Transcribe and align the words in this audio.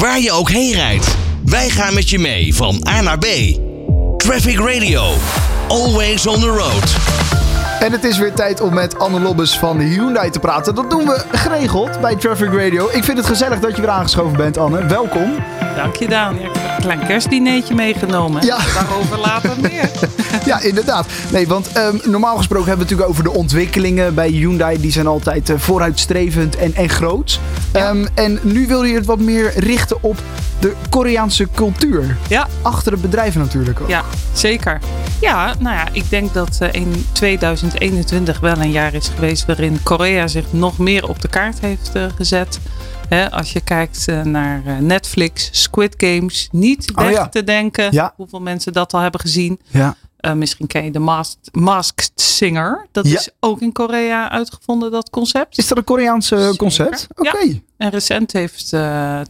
Waar 0.00 0.20
je 0.20 0.32
ook 0.32 0.50
heen 0.50 0.72
rijdt, 0.72 1.16
wij 1.44 1.68
gaan 1.68 1.94
met 1.94 2.10
je 2.10 2.18
mee 2.18 2.54
van 2.54 2.86
A 2.88 3.00
naar 3.00 3.18
B. 3.18 3.26
Traffic 4.16 4.58
Radio. 4.58 5.14
Always 5.68 6.26
on 6.26 6.40
the 6.40 6.48
road. 6.48 7.39
En 7.80 7.92
het 7.92 8.04
is 8.04 8.18
weer 8.18 8.32
tijd 8.32 8.60
om 8.60 8.74
met 8.74 8.98
Anne 8.98 9.20
Lobbes 9.20 9.58
van 9.58 9.78
Hyundai 9.78 10.30
te 10.30 10.38
praten. 10.38 10.74
Dat 10.74 10.90
doen 10.90 11.04
we 11.06 11.24
geregeld 11.32 12.00
bij 12.00 12.16
Traffic 12.16 12.52
Radio. 12.52 12.88
Ik 12.92 13.04
vind 13.04 13.18
het 13.18 13.26
gezellig 13.26 13.60
dat 13.60 13.76
je 13.76 13.82
weer 13.82 13.90
aangeschoven 13.90 14.36
bent, 14.36 14.56
Anne. 14.58 14.86
Welkom. 14.86 15.34
Dank 15.76 15.96
je, 15.96 16.08
Daan. 16.08 16.34
Ja, 16.34 16.40
ik 16.48 16.54
heb 16.54 16.76
een 16.76 16.82
klein 16.82 17.06
kerstdineetje 17.06 17.74
meegenomen. 17.74 18.44
Ja. 18.46 18.58
Daarover 18.74 19.18
later 19.18 19.50
meer. 19.60 19.90
Ja, 20.44 20.60
inderdaad. 20.60 21.06
Nee, 21.32 21.48
want 21.48 21.72
ehm, 21.72 21.96
normaal 22.04 22.36
gesproken 22.36 22.68
hebben 22.68 22.86
we 22.86 22.92
het 22.92 23.00
natuurlijk 23.00 23.08
over 23.08 23.24
de 23.24 23.38
ontwikkelingen 23.38 24.14
bij 24.14 24.28
Hyundai. 24.28 24.80
Die 24.80 24.92
zijn 24.92 25.06
altijd 25.06 25.50
eh, 25.50 25.56
vooruitstrevend 25.58 26.56
en, 26.56 26.74
en 26.74 26.88
groot. 26.88 27.40
Ehm, 27.72 28.06
en 28.14 28.38
nu 28.42 28.66
wil 28.66 28.82
je 28.82 28.94
het 28.94 29.06
wat 29.06 29.18
meer 29.18 29.52
richten 29.56 29.96
op 30.02 30.18
de 30.58 30.72
Koreaanse 30.90 31.48
cultuur. 31.54 32.16
Ja, 32.28 32.46
Achter 32.62 32.92
het 32.92 33.00
bedrijf 33.02 33.34
natuurlijk 33.34 33.80
ook. 33.80 33.88
ja, 33.88 34.02
zeker. 34.32 34.78
Ja, 35.20 35.54
nou 35.58 35.76
ja, 35.76 35.88
ik 35.92 36.10
denk 36.10 36.34
dat 36.34 36.58
eh, 36.60 36.72
in 36.72 37.06
2021 37.12 38.40
wel 38.40 38.56
een 38.56 38.70
jaar 38.70 38.94
is 38.94 39.08
geweest 39.08 39.46
waarin 39.46 39.82
Korea 39.82 40.26
zich 40.26 40.52
nog 40.52 40.78
meer 40.78 41.08
op 41.08 41.20
de 41.20 41.28
kaart 41.28 41.60
heeft 41.60 41.90
eh, 41.94 42.04
gezet. 42.16 42.60
Als 43.30 43.52
je 43.52 43.60
kijkt 43.60 44.08
eh, 44.08 44.22
naar 44.22 44.82
Netflix, 44.82 45.48
Squid 45.52 45.94
Games, 45.96 46.48
niet 46.52 46.92
Oh 46.94 47.04
weg 47.04 47.12
ja. 47.12 47.28
te 47.28 47.44
denken 47.44 47.92
Ja. 47.92 48.12
hoeveel 48.16 48.40
mensen 48.40 48.72
dat 48.72 48.94
al 48.94 49.00
hebben 49.00 49.20
gezien. 49.20 49.60
Ja. 49.66 49.96
Eh, 50.20 50.32
misschien 50.32 50.66
ken 50.66 50.84
je 50.84 50.90
de 50.90 50.98
Masked, 50.98 51.48
Masked 51.52 52.10
Singer. 52.14 52.86
Dat 52.92 53.08
Ja. 53.08 53.18
is 53.18 53.28
ook 53.40 53.60
in 53.60 53.72
Korea 53.72 54.30
uitgevonden, 54.30 54.90
dat 54.90 55.10
concept. 55.10 55.58
Is 55.58 55.68
dat 55.68 55.78
een 55.78 55.84
Koreaanse 55.84 56.36
Zeker. 56.38 56.56
concept? 56.56 57.06
Oké. 57.16 57.38
Ja. 57.38 57.52
En 57.76 57.90
recent 57.90 58.32
heeft, 58.32 58.72
eh, 58.72 59.20
eh, 59.20 59.24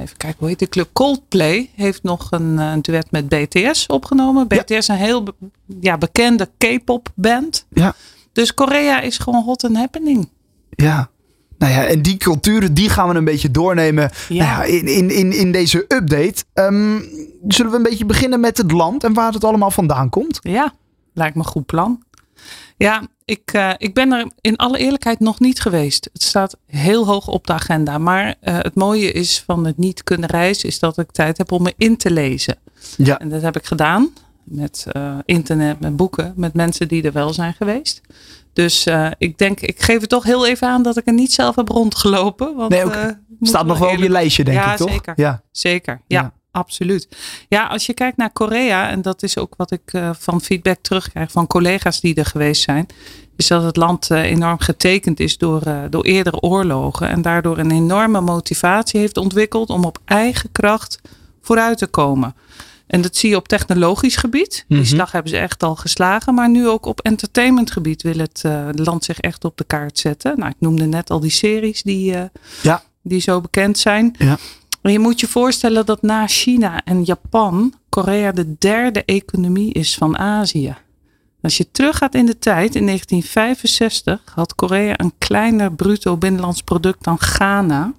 even 0.00 0.16
kijken, 0.16 0.38
hoe 0.38 0.48
heet 0.48 0.58
de 0.58 0.68
club? 0.68 0.88
Coldplay 0.92 1.70
heeft 1.74 2.02
nog 2.02 2.26
een, 2.30 2.58
eh, 2.58 2.70
een 2.70 2.82
duet 2.82 3.10
met 3.10 3.28
BTS 3.28 3.86
opgenomen. 3.86 4.46
Ja. 4.48 4.62
BTS 4.62 4.70
is 4.76 4.88
een 4.88 4.96
heel 4.96 5.24
ja, 5.80 5.98
bekende 5.98 6.48
K-pop 6.58 7.08
band. 7.14 7.66
Ja. 7.70 7.94
Dus 8.32 8.54
Korea 8.54 9.00
is 9.00 9.18
gewoon 9.18 9.42
hot 9.42 9.64
and 9.64 9.76
happening. 9.76 10.28
Ja. 10.70 11.10
Nou 11.60 11.72
ja, 11.72 11.84
en 11.84 12.02
die 12.02 12.16
culturen 12.16 12.74
die 12.74 12.88
gaan 12.88 13.08
we 13.08 13.14
een 13.14 13.24
beetje 13.24 13.50
doornemen 13.50 14.10
Ja. 14.28 14.44
Nou 14.44 14.72
ja, 14.72 14.78
in, 14.78 14.88
in, 14.88 15.10
in, 15.10 15.32
in 15.32 15.52
deze 15.52 15.84
update. 15.88 16.44
Ehm, 16.52 17.00
zullen 17.48 17.70
we 17.70 17.76
een 17.76 17.82
beetje 17.82 18.04
beginnen 18.04 18.40
met 18.40 18.56
het 18.56 18.72
land 18.72 19.04
en 19.04 19.12
waar 19.12 19.32
het 19.32 19.44
allemaal 19.44 19.70
vandaan 19.70 20.08
komt? 20.08 20.38
Ja, 20.42 20.72
lijkt 21.14 21.34
me 21.34 21.42
een 21.42 21.48
goed 21.48 21.66
plan. 21.66 22.02
Ja, 22.76 23.02
ik, 23.24 23.52
eh, 23.52 23.70
ik 23.76 23.94
ben 23.94 24.12
er 24.12 24.30
in 24.40 24.56
alle 24.56 24.78
eerlijkheid 24.78 25.20
nog 25.20 25.40
niet 25.40 25.60
geweest. 25.60 26.10
Het 26.12 26.22
staat 26.22 26.56
heel 26.66 27.06
hoog 27.06 27.28
op 27.28 27.46
de 27.46 27.52
agenda. 27.52 27.98
Maar 27.98 28.34
eh, 28.40 28.58
het 28.58 28.74
mooie 28.74 29.12
is 29.12 29.42
van 29.46 29.64
het 29.66 29.78
niet 29.78 30.04
kunnen 30.04 30.28
reizen, 30.28 30.68
is 30.68 30.78
dat 30.78 30.98
ik 30.98 31.10
tijd 31.10 31.38
heb 31.38 31.52
om 31.52 31.62
me 31.62 31.74
in 31.76 31.96
te 31.96 32.10
lezen. 32.10 32.56
Ja. 32.96 33.18
En 33.18 33.28
dat 33.28 33.42
heb 33.42 33.56
ik 33.56 33.64
gedaan 33.64 34.10
met 34.44 34.86
eh, 34.92 35.18
internet, 35.24 35.80
met 35.80 35.96
boeken, 35.96 36.32
met 36.36 36.54
mensen 36.54 36.88
die 36.88 37.02
er 37.02 37.12
wel 37.12 37.32
zijn 37.32 37.54
geweest. 37.54 38.00
Dus 38.52 38.86
eh, 38.86 39.06
ik 39.18 39.38
denk, 39.38 39.60
ik 39.60 39.82
geef 39.82 40.00
het 40.00 40.08
toch 40.08 40.24
heel 40.24 40.46
even 40.46 40.68
aan 40.68 40.82
dat 40.82 40.96
ik 40.96 41.06
er 41.06 41.12
niet 41.12 41.32
zelf 41.32 41.56
heb 41.56 41.68
rondgelopen. 41.68 42.56
Want, 42.56 42.70
Nee, 42.70 42.82
eh, 42.82 43.06
Staat 43.40 43.66
nog 43.66 43.78
wel 43.78 43.88
op 43.90 43.98
je 43.98 44.10
lijstje, 44.10 44.44
denk 44.44 44.56
Ja, 44.58 44.70
ik, 44.72 44.76
toch? 44.76 44.90
zeker. 44.90 45.12
Ja. 45.16 45.42
Zeker, 45.50 46.00
ja, 46.06 46.20
Ja. 46.20 46.32
absoluut. 46.50 47.08
Ja, 47.48 47.66
als 47.66 47.86
je 47.86 47.94
kijkt 47.94 48.16
naar 48.16 48.30
Korea, 48.32 48.88
en 48.88 49.02
dat 49.02 49.22
is 49.22 49.38
ook 49.38 49.54
wat 49.56 49.70
ik 49.70 49.80
eh, 49.92 50.10
van 50.18 50.40
feedback 50.40 50.78
terugkrijg 50.82 51.30
van 51.30 51.46
collega's 51.46 52.00
die 52.00 52.14
er 52.14 52.24
geweest 52.24 52.62
zijn, 52.62 52.86
is 53.36 53.46
dat 53.46 53.62
het 53.62 53.76
land 53.76 54.10
enorm 54.10 54.58
getekend 54.58 55.20
is 55.20 55.38
door, 55.38 55.62
door 55.90 56.04
eerdere 56.04 56.40
oorlogen 56.40 57.08
en 57.08 57.22
daardoor 57.22 57.58
een 57.58 57.70
enorme 57.70 58.20
motivatie 58.20 59.00
heeft 59.00 59.16
ontwikkeld 59.16 59.68
om 59.70 59.84
op 59.84 59.98
eigen 60.04 60.52
kracht 60.52 61.00
vooruit 61.40 61.78
te 61.78 61.86
komen. 61.86 62.34
En 62.90 63.00
dat 63.00 63.16
zie 63.16 63.30
je 63.30 63.36
op 63.36 63.48
technologisch 63.48 64.16
gebied. 64.16 64.64
Die 64.68 64.78
Mhm. 64.78 64.86
slag 64.86 65.12
hebben 65.12 65.30
ze 65.30 65.38
echt 65.38 65.62
al 65.62 65.76
geslagen. 65.76 66.34
Maar 66.34 66.50
nu 66.50 66.68
ook 66.68 66.86
op 66.86 67.00
entertainmentgebied 67.00 68.02
wil 68.02 68.18
het 68.18 68.40
eh, 68.44 68.68
land 68.72 69.04
zich 69.04 69.20
echt 69.20 69.44
op 69.44 69.56
de 69.56 69.64
kaart 69.64 69.98
zetten. 69.98 70.38
Nou, 70.38 70.50
ik 70.50 70.56
noemde 70.58 70.84
net 70.86 71.10
al 71.10 71.20
die 71.20 71.30
series 71.30 71.82
die, 71.82 72.14
eh, 72.14 72.22
Ja. 72.62 72.82
die 73.02 73.20
zo 73.20 73.40
bekend 73.40 73.78
zijn. 73.78 74.14
Ja. 74.18 74.38
Maar 74.82 74.92
je 74.92 74.98
moet 74.98 75.20
je 75.20 75.28
voorstellen 75.28 75.86
dat 75.86 76.02
na 76.02 76.26
China 76.26 76.80
en 76.84 77.04
Japan 77.04 77.74
Korea 77.88 78.32
de 78.32 78.54
derde 78.58 79.04
economie 79.04 79.72
is 79.72 79.94
van 79.94 80.18
Azië. 80.18 80.76
Als 81.42 81.56
je 81.56 81.70
teruggaat 81.70 82.14
in 82.14 82.26
de 82.26 82.38
tijd, 82.38 82.74
in 82.74 82.84
1965 82.84 84.32
had 84.34 84.54
Korea 84.54 84.94
een 84.96 85.12
kleiner 85.18 85.72
bruto 85.72 86.16
binnenlands 86.16 86.62
product 86.62 87.04
dan 87.04 87.18
Ghana. 87.20 87.92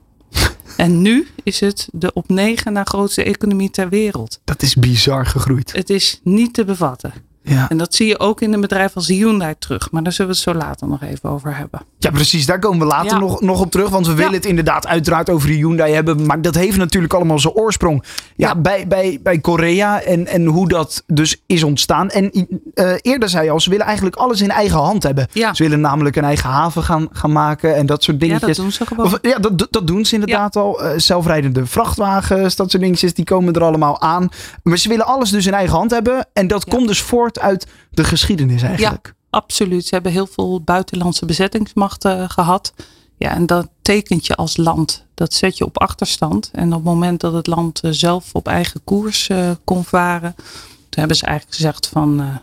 En 0.77 1.01
nu 1.01 1.27
is 1.43 1.59
het 1.59 1.87
de 1.91 2.13
op 2.13 2.29
negen 2.29 2.73
na 2.73 2.83
grootste 2.83 3.23
economie 3.23 3.69
ter 3.69 3.89
wereld. 3.89 4.39
Dat 4.43 4.61
is 4.61 4.75
bizar 4.75 5.25
gegroeid. 5.25 5.71
Het 5.71 5.89
is 5.89 6.19
niet 6.23 6.53
te 6.53 6.65
bevatten. 6.65 7.13
Ja. 7.43 7.69
En 7.69 7.77
dat 7.77 7.93
zie 7.93 8.07
je 8.07 8.19
ook 8.19 8.41
in 8.41 8.53
een 8.53 8.61
bedrijf 8.61 8.95
als 8.95 9.07
Hyundai 9.07 9.53
terug. 9.59 9.91
Maar 9.91 10.03
daar 10.03 10.11
zullen 10.11 10.31
we 10.31 10.37
het 10.37 10.47
zo 10.49 10.53
later 10.65 10.87
nog 10.87 11.01
even 11.03 11.29
over 11.29 11.55
hebben. 11.57 11.81
ja, 11.97 12.09
precies. 12.11 12.45
Daar 12.45 12.59
komen 12.59 12.79
we 12.79 12.85
later 12.85 13.11
Ja. 13.11 13.17
nog, 13.19 13.41
nog 13.41 13.59
op 13.61 13.71
terug. 13.71 13.89
Want 13.89 14.05
we 14.07 14.13
willen 14.13 14.29
Ja. 14.31 14.37
het 14.37 14.45
inderdaad 14.45 14.87
uiteraard 14.87 15.29
over 15.29 15.49
Hyundai 15.49 15.93
hebben. 15.93 16.25
Maar 16.25 16.41
dat 16.41 16.55
heeft 16.55 16.77
natuurlijk 16.77 17.13
allemaal 17.13 17.39
zijn 17.39 17.53
oorsprong. 17.53 18.03
Ja, 18.35 18.47
Ja. 18.47 18.55
Bij, 18.55 18.87
bij, 18.87 19.19
bij 19.23 19.39
Korea 19.39 20.01
en, 20.01 20.27
en 20.27 20.45
hoe 20.45 20.67
dat 20.67 21.03
dus 21.07 21.41
is 21.45 21.63
ontstaan. 21.63 22.09
En 22.09 22.31
eh, 22.73 22.93
eerder 23.01 23.29
zei 23.29 23.45
je 23.45 23.51
al, 23.51 23.59
ze 23.59 23.69
willen 23.69 23.85
eigenlijk 23.85 24.15
alles 24.15 24.41
in 24.41 24.49
eigen 24.51 24.79
hand 24.79 25.03
hebben. 25.03 25.27
Ja. 25.31 25.53
Ze 25.53 25.63
willen 25.63 25.81
namelijk 25.81 26.15
een 26.15 26.23
eigen 26.23 26.49
haven 26.49 26.83
gaan, 26.83 27.07
gaan 27.11 27.31
maken 27.31 27.75
en 27.75 27.85
dat 27.85 28.03
soort 28.03 28.21
Ja, 28.21 28.27
dingetjes. 28.27 28.55
dat 28.57 28.65
doen 28.65 28.71
ze 28.73 28.85
gewoon. 28.85 29.05
Of, 29.05 29.17
ja, 29.21 29.37
dat, 29.37 29.67
dat 29.69 29.87
doen 29.87 30.05
ze 30.05 30.13
inderdaad 30.13 30.55
al. 30.55 30.81
Eh, 30.83 30.91
zelfrijdende 30.97 31.65
vrachtwagens, 31.65 32.55
dat 32.55 32.71
soort 32.71 32.83
dingetjes, 32.83 33.13
die 33.13 33.25
komen 33.25 33.53
er 33.53 33.63
allemaal 33.63 34.01
aan. 34.01 34.29
Maar 34.63 34.77
ze 34.77 34.89
willen 34.89 35.05
alles 35.05 35.29
dus 35.29 35.45
in 35.45 35.53
eigen 35.53 35.75
hand 35.77 35.91
hebben. 35.91 36.27
En 36.33 36.47
dat 36.47 36.63
Ja. 36.67 36.75
komt 36.75 36.87
dus 36.87 37.01
voort 37.01 37.30
uit 37.39 37.67
de 37.91 38.03
geschiedenis 38.03 38.61
eigenlijk. 38.61 39.13
Absoluut. 39.29 39.85
Ze 39.85 39.93
hebben 39.93 40.11
heel 40.11 40.27
veel 40.27 40.61
buitenlandse 40.61 41.25
bezettingsmachten 41.25 42.29
gehad. 42.29 42.73
Ja, 43.17 43.29
en 43.29 43.45
dat 43.45 43.69
tekent 43.81 44.25
je 44.25 44.35
als 44.35 44.57
land. 44.57 45.05
Dat 45.13 45.33
zet 45.33 45.57
je 45.57 45.65
op 45.65 45.79
achterstand. 45.79 46.49
En 46.53 46.67
op 46.67 46.73
het 46.73 46.83
moment 46.83 47.19
dat 47.19 47.33
het 47.33 47.47
land 47.47 47.79
eh, 47.79 47.91
zelf 47.91 48.29
op 48.33 48.47
eigen 48.47 48.83
koers 48.83 49.29
eh, 49.29 49.51
kon 49.63 49.83
varen, 49.83 50.35
toen 50.35 50.99
hebben 50.99 51.17
ze 51.17 51.25
eigenlijk 51.25 51.55
gezegd 51.55 51.87
van 51.87 52.21
eh, 52.21 52.35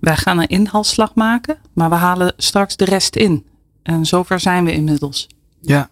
wij 0.00 0.16
gaan 0.16 0.38
een 0.38 0.48
inhaalslag 0.48 1.14
maken, 1.14 1.58
maar 1.72 1.88
we 1.88 1.94
halen 1.94 2.32
straks 2.36 2.76
de 2.76 2.84
rest 2.84 3.16
in. 3.16 3.46
En 3.82 4.06
zover 4.06 4.40
zijn 4.40 4.64
we 4.64 4.72
inmiddels. 4.72 5.26
Ja. 5.60 5.90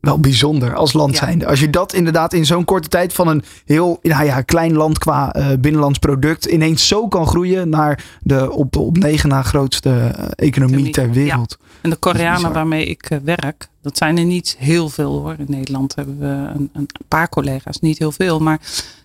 Wel 0.00 0.18
bijzonder 0.20 0.74
als 0.74 0.92
land 0.92 1.12
Ja. 1.12 1.18
zijnde. 1.24 1.46
Als 1.46 1.60
je 1.60 1.70
dat 1.70 1.92
inderdaad 1.92 2.32
in 2.32 2.46
zo'n 2.46 2.64
korte 2.64 2.88
tijd 2.88 3.12
van 3.12 3.28
een 3.28 3.42
heel 3.64 3.98
nou 4.02 4.24
ja, 4.24 4.40
klein 4.42 4.72
land 4.72 4.98
qua 4.98 5.32
eh, 5.32 5.46
binnenlands 5.60 5.98
product 5.98 6.44
ineens 6.44 6.88
zo 6.88 7.08
kan 7.08 7.26
groeien 7.26 7.68
naar 7.68 8.04
de 8.22 8.52
op, 8.52 8.76
op 8.76 8.98
negen 8.98 9.28
na 9.28 9.42
grootste 9.42 9.90
eh, 9.90 10.06
economie 10.06 10.36
Economie, 10.36 10.90
ter 10.90 11.10
wereld. 11.10 11.58
En 11.80 11.90
de 11.90 11.96
Koreanen 11.96 12.52
waarmee 12.52 12.86
ik 12.86 13.10
eh, 13.10 13.18
werk, 13.24 13.68
dat 13.82 13.96
zijn 13.96 14.18
er 14.18 14.24
niet 14.24 14.56
heel 14.58 14.88
veel 14.88 15.18
hoor. 15.18 15.34
In 15.38 15.46
Nederland 15.48 15.94
hebben 15.94 16.18
we 16.18 16.26
een, 16.26 16.70
een 16.72 16.88
paar 17.08 17.28
collega's, 17.28 17.80
niet 17.80 17.98
heel 17.98 18.12
veel. 18.12 18.38
Maar 18.38 18.60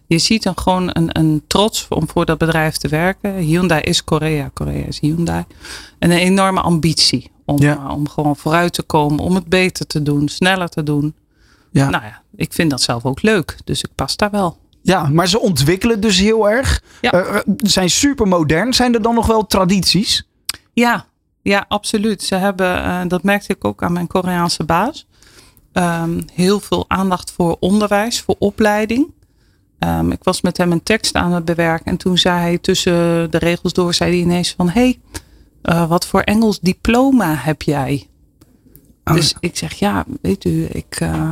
je 0.06 0.18
ziet 0.18 0.44
dan 0.44 0.58
gewoon 0.58 0.90
een, 0.94 1.20
een 1.20 1.44
trots 1.48 1.86
om 1.90 2.08
voor 2.08 2.25
dat 2.25 2.38
bedrijf 2.38 2.78
te 2.78 2.88
werken. 2.88 3.36
Hyundai 3.36 3.81
is 3.81 4.04
Korea, 4.04 4.50
Korea 4.54 4.86
is 4.86 5.00
Hyundai. 5.00 5.44
En 6.00 6.12
een 6.12 6.18
enorme 6.18 6.62
ambitie 6.62 7.31
om, 7.46 7.62
Ja. 7.62 7.76
eh, 7.76 7.90
om 7.90 8.09
gewoon 8.09 8.36
vooruit 8.36 8.74
te 8.74 8.84
komen, 8.84 9.20
om 9.20 9.36
het 9.36 9.48
beter 9.48 9.88
te 9.88 10.02
doen, 10.04 10.28
sneller 10.28 10.70
te 10.70 10.84
doen. 10.84 11.16
Ja. 11.72 11.90
Nou 11.90 12.04
ja, 12.04 12.22
ik 12.36 12.54
vind 12.54 12.70
dat 12.70 12.81
zelf 12.81 13.06
ook 13.06 13.22
leuk, 13.22 13.58
dus 13.64 13.81
ik 13.81 13.90
pas 13.96 14.16
daar 14.18 14.31
wel. 14.31 14.58
Ja, 14.81 15.08
maar 15.08 15.28
ze 15.28 15.40
ontwikkelen 15.40 16.00
dus 16.00 16.20
heel 16.20 16.50
erg. 16.50 16.84
Ja. 17.02 17.12
Eh, 17.12 17.36
eh, 17.36 17.42
zijn 17.58 17.90
super 17.90 18.28
modern. 18.28 18.74
Zijn 18.74 18.94
er 18.94 19.02
dan 19.02 19.16
nog 19.16 19.28
wel 19.28 19.46
tradities? 19.48 20.28
Ja, 20.74 21.06
ja, 21.42 21.66
absoluut. 21.68 22.24
Ze 22.24 22.36
hebben, 22.36 23.08
dat 23.08 23.24
merkte 23.24 23.54
ik 23.54 23.66
ook 23.66 23.84
aan 23.84 23.94
mijn 23.94 24.08
Koreaanse 24.08 24.64
baas, 24.64 25.08
ehm, 25.72 26.22
heel 26.34 26.60
veel 26.60 26.86
aandacht 26.88 27.31
voor 27.31 27.58
onderwijs, 27.60 28.22
voor 28.22 28.36
opleiding. 28.40 29.12
Ehm, 29.80 30.12
ik 30.12 30.24
was 30.24 30.42
met 30.42 30.57
hem 30.57 30.72
een 30.72 30.84
tekst 30.84 31.16
aan 31.16 31.31
het 31.31 31.46
bewerken 31.46 31.86
en 31.86 31.98
toen 31.98 32.18
zei 32.18 32.39
hij 32.39 32.57
tussen 32.57 33.31
de 33.31 33.38
regels 33.38 33.74
door, 33.74 33.94
zei 33.94 34.12
hij 34.12 34.19
ineens 34.19 34.54
van, 34.57 34.69
hé, 34.69 34.81
hey, 34.81 35.00
eh, 35.63 35.88
wat 35.88 36.06
voor 36.06 36.21
Engels 36.21 36.60
diploma 36.60 37.36
heb 37.36 37.62
jij? 37.62 38.07
Oh, 39.04 39.13
dus 39.13 39.36
ik 39.39 39.57
zeg, 39.57 39.74
ja, 39.74 40.06
weet 40.21 40.45
u, 40.45 40.68
ik, 40.71 40.95
eh, 41.00 41.30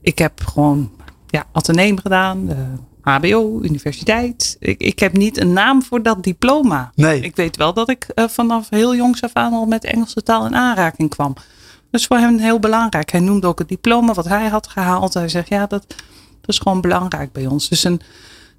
ik 0.00 0.18
heb 0.18 0.40
gewoon 0.44 0.90
ja, 1.26 1.46
ateneem 1.52 1.98
gedaan, 1.98 2.46
de 2.46 2.66
HBO, 3.00 3.60
universiteit. 3.62 4.56
Ik, 4.58 4.80
ik 4.80 4.98
heb 4.98 5.12
niet 5.12 5.40
een 5.40 5.52
naam 5.52 5.82
voor 5.82 6.02
dat 6.02 6.22
diploma. 6.22 6.92
Nee. 6.94 7.20
Ik 7.20 7.36
weet 7.36 7.56
wel 7.56 7.72
dat 7.72 7.88
ik 7.88 8.04
eh, 8.04 8.28
vanaf 8.28 8.70
heel 8.70 8.96
jongs 8.96 9.22
af 9.22 9.32
aan 9.32 9.52
al 9.52 9.66
met 9.66 9.84
Engelse 9.84 10.22
taal 10.22 10.46
in 10.46 10.56
aanraking 10.56 11.10
kwam. 11.10 11.34
Dat 11.90 12.00
is 12.00 12.06
voor 12.06 12.16
hem 12.16 12.38
heel 12.38 12.58
belangrijk. 12.58 13.10
Hij 13.10 13.20
noemde 13.20 13.46
ook 13.46 13.58
het 13.58 13.68
diploma 13.68 14.12
wat 14.12 14.28
hij 14.28 14.48
had 14.48 14.68
gehaald. 14.68 15.14
Hij 15.14 15.28
zegt, 15.28 15.48
ja, 15.48 15.66
dat, 15.66 15.84
dat 16.40 16.46
is 16.46 16.58
gewoon 16.58 16.80
belangrijk 16.80 17.32
bij 17.32 17.46
ons. 17.46 17.68
Dus 17.68 17.84
een, 17.84 18.00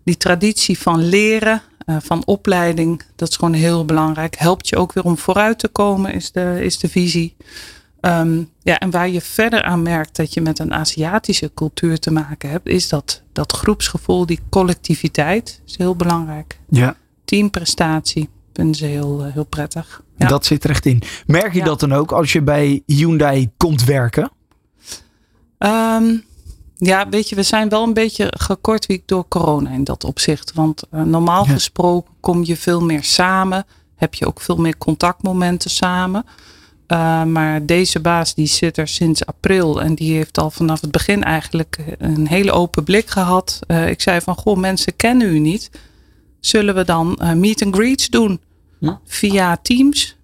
die 0.03 0.17
traditie 0.17 0.79
van 0.79 1.03
leren, 1.03 1.61
van 1.85 2.25
opleiding, 2.25 3.01
dat 3.15 3.29
is 3.29 3.35
gewoon 3.35 3.53
heel 3.53 3.85
belangrijk. 3.85 4.35
Helpt 4.37 4.69
je 4.69 4.75
ook 4.75 4.93
weer 4.93 5.03
om 5.03 5.17
vooruit 5.17 5.59
te 5.59 5.67
komen, 5.67 6.13
is 6.13 6.31
de, 6.31 6.57
is 6.61 6.79
de 6.79 6.89
visie. 6.89 7.35
Ehm, 7.99 8.43
ja, 8.61 8.79
en 8.79 8.89
waar 8.89 9.09
je 9.09 9.21
verder 9.21 9.63
aan 9.63 9.81
merkt 9.81 10.15
dat 10.15 10.33
je 10.33 10.41
met 10.41 10.59
een 10.59 10.73
Aziatische 10.73 11.51
cultuur 11.53 11.99
te 11.99 12.11
maken 12.11 12.49
hebt, 12.49 12.67
is 12.67 12.89
dat, 12.89 13.21
dat 13.31 13.51
groepsgevoel, 13.51 14.25
die 14.25 14.39
collectiviteit, 14.49 15.61
is 15.65 15.77
heel 15.77 15.95
belangrijk. 15.95 16.59
Ja. 16.69 16.95
Teamprestatie 17.25 18.29
vinden 18.53 18.75
ze 18.75 18.85
heel, 18.85 19.23
eh, 19.25 19.33
heel 19.33 19.43
prettig. 19.45 20.01
Ja. 20.17 20.27
Dat 20.27 20.45
zit 20.45 20.63
er 20.63 20.69
echt 20.69 20.85
in. 20.85 21.01
Merk 21.25 21.53
je 21.53 21.59
Ja. 21.59 21.65
dat 21.65 21.79
dan 21.79 21.93
ook 21.93 22.11
als 22.11 22.31
je 22.31 22.41
bij 22.41 22.81
Hyundai 22.85 23.49
komt 23.57 23.83
werken? 23.83 24.31
Ehm, 25.57 26.15
ja, 26.83 27.09
weet 27.09 27.29
je, 27.29 27.35
we 27.35 27.43
zijn 27.43 27.69
wel 27.69 27.83
een 27.83 27.93
beetje 27.93 28.33
gekortwiekt 28.37 29.07
door 29.07 29.27
corona 29.27 29.69
in 29.69 29.83
dat 29.83 30.03
opzicht. 30.03 30.53
Want 30.53 30.83
eh, 30.91 31.01
normaal 31.01 31.45
Ja. 31.45 31.51
gesproken 31.53 32.13
kom 32.19 32.43
je 32.43 32.57
veel 32.57 32.81
meer 32.81 33.03
samen. 33.03 33.65
Heb 33.95 34.13
je 34.13 34.27
ook 34.27 34.41
veel 34.41 34.55
meer 34.57 34.77
contactmomenten 34.77 35.69
samen. 35.69 36.25
Uh, 36.87 37.23
maar 37.23 37.65
deze 37.65 37.99
baas 37.99 38.33
die 38.33 38.47
zit 38.47 38.77
er 38.77 38.87
sinds 38.87 39.25
april. 39.25 39.81
En 39.81 39.95
die 39.95 40.13
heeft 40.15 40.37
al 40.37 40.51
vanaf 40.51 40.81
het 40.81 40.91
begin 40.91 41.23
eigenlijk 41.23 41.77
een 41.97 42.27
hele 42.27 42.51
open 42.51 42.83
blik 42.83 43.09
gehad. 43.09 43.59
Uh, 43.67 43.89
ik 43.89 44.01
zei 44.01 44.21
van, 44.21 44.35
goh, 44.35 44.57
mensen 44.57 44.95
kennen 44.95 45.27
u 45.27 45.39
niet. 45.39 45.69
Zullen 46.39 46.75
we 46.75 46.85
dan 46.85 47.19
meet 47.35 47.63
and 47.63 47.75
greets 47.75 48.09
doen? 48.09 48.41
Ja. 48.79 48.99
Via 49.05 49.57
Teams. 49.61 50.17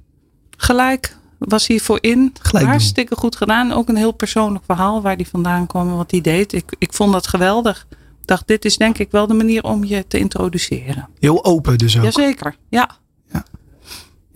Gelijk 0.57 1.16
was 1.37 1.67
hij 1.67 1.79
voor 1.79 1.97
in. 2.01 2.33
Gelijk 2.41 2.63
doen. 2.63 2.73
Hartstikke 2.73 3.15
goed 3.15 3.35
gedaan. 3.35 3.71
Ook 3.71 3.89
een 3.89 3.95
heel 3.95 4.11
persoonlijk 4.11 4.65
verhaal 4.65 5.01
waar 5.01 5.15
hij 5.15 5.25
vandaan 5.25 5.67
kwam 5.67 5.89
en 5.89 5.95
wat 5.95 6.11
hij 6.11 6.21
deed. 6.21 6.53
Ik, 6.53 6.75
ik 6.77 6.93
vond 6.93 7.11
dat 7.11 7.27
geweldig. 7.27 7.87
Ik 8.21 8.27
dacht, 8.33 8.47
dit 8.47 8.65
is 8.65 8.77
denk 8.77 8.97
ik 8.97 9.11
wel 9.11 9.27
de 9.27 9.33
manier 9.33 9.63
om 9.63 9.83
je 9.83 10.05
te 10.07 10.19
introduceren. 10.19 11.09
Heel 11.19 11.45
open 11.45 11.77
dus 11.77 11.97
ook. 11.97 12.03
Jazeker, 12.03 12.55
ja. 12.69 12.97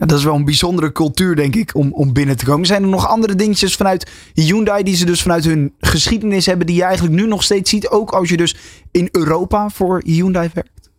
Ja, 0.01 0.07
dat 0.07 0.18
is 0.18 0.24
wel 0.24 0.36
een 0.36 0.45
bijzondere 0.45 0.92
cultuur, 0.92 1.36
denk 1.36 1.56
ik, 1.56 1.75
om, 1.75 1.94
om 1.94 2.13
binnen 2.13 2.38
te 2.38 2.45
komen. 2.45 2.65
Zijn 2.65 2.83
er 2.83 2.89
nog 2.89 3.07
andere 3.07 3.36
dingetjes 3.36 3.75
vanuit 3.75 4.12
Hyundai 4.33 4.83
die 4.83 4.95
ze 4.95 5.06
dus 5.06 5.21
vanuit 5.21 5.45
hun 5.45 5.74
geschiedenis 5.80 6.45
hebben, 6.45 6.68
die 6.68 6.75
je 6.75 6.83
eigenlijk 6.83 7.15
nu 7.15 7.27
nog 7.27 7.44
steeds 7.44 7.69
ziet, 7.69 7.88
ook 7.88 8.12
als 8.12 8.30
je 8.30 8.38
dus 8.38 8.56
in 8.92 9.09
Europa 9.12 9.69
voor 9.69 10.01
Hyundai 10.06 10.50
werkt? 10.53 10.92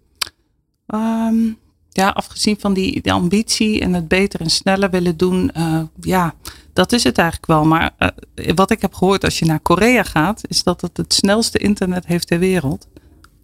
Um, 0.87 1.58
ja, 1.93 2.09
afgezien 2.09 2.56
van 2.61 2.73
die, 2.73 3.12
ambitie 3.12 3.81
en 3.81 3.94
het 3.94 4.09
beter 4.09 4.41
en 4.41 4.50
sneller 4.50 4.91
willen 4.91 5.17
doen, 5.17 5.50
uh, 5.56 5.81
ja, 6.00 6.35
dat 6.73 6.93
is 6.93 7.05
het 7.05 7.19
eigenlijk 7.19 7.47
wel. 7.47 7.65
Maar 7.65 7.91
uh, 7.99 8.09
wat 8.55 8.71
ik 8.71 8.81
heb 8.81 8.94
gehoord 8.94 9.25
als 9.25 9.39
je 9.39 9.44
naar 9.44 9.61
Korea 9.61 10.03
gaat, 10.03 10.41
is 10.49 10.62
dat 10.62 10.81
het 10.81 10.97
het 10.97 11.15
snelste 11.15 11.59
internet 11.59 12.06
heeft 12.06 12.27
ter 12.27 12.39
wereld. 12.39 12.89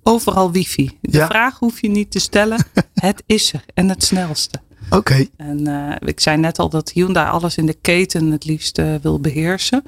Overal 0.03 0.51
wifi. 0.51 0.99
De 1.01 1.19
Ja. 1.19 1.27
vraag 1.27 1.59
hoef 1.59 1.81
je 1.81 1.89
niet 1.89 2.11
te 2.11 2.19
stellen. 2.19 2.65
het 2.95 3.23
is 3.27 3.53
er 3.53 3.65
en 3.75 3.89
het 3.89 4.05
snelste. 4.05 4.61
Oké. 4.87 4.97
Okay. 4.97 5.29
En 5.37 5.69
uh, 5.69 5.95
ik 5.99 6.21
zei 6.21 6.37
net 6.37 6.59
al 6.59 6.69
dat 6.69 6.91
Hyundai 6.91 7.31
alles 7.31 7.57
in 7.57 7.67
de 7.67 7.77
keten 7.81 8.31
het 8.31 8.45
liefst 8.45 8.81
wil 9.03 9.21
beheersen. 9.21 9.83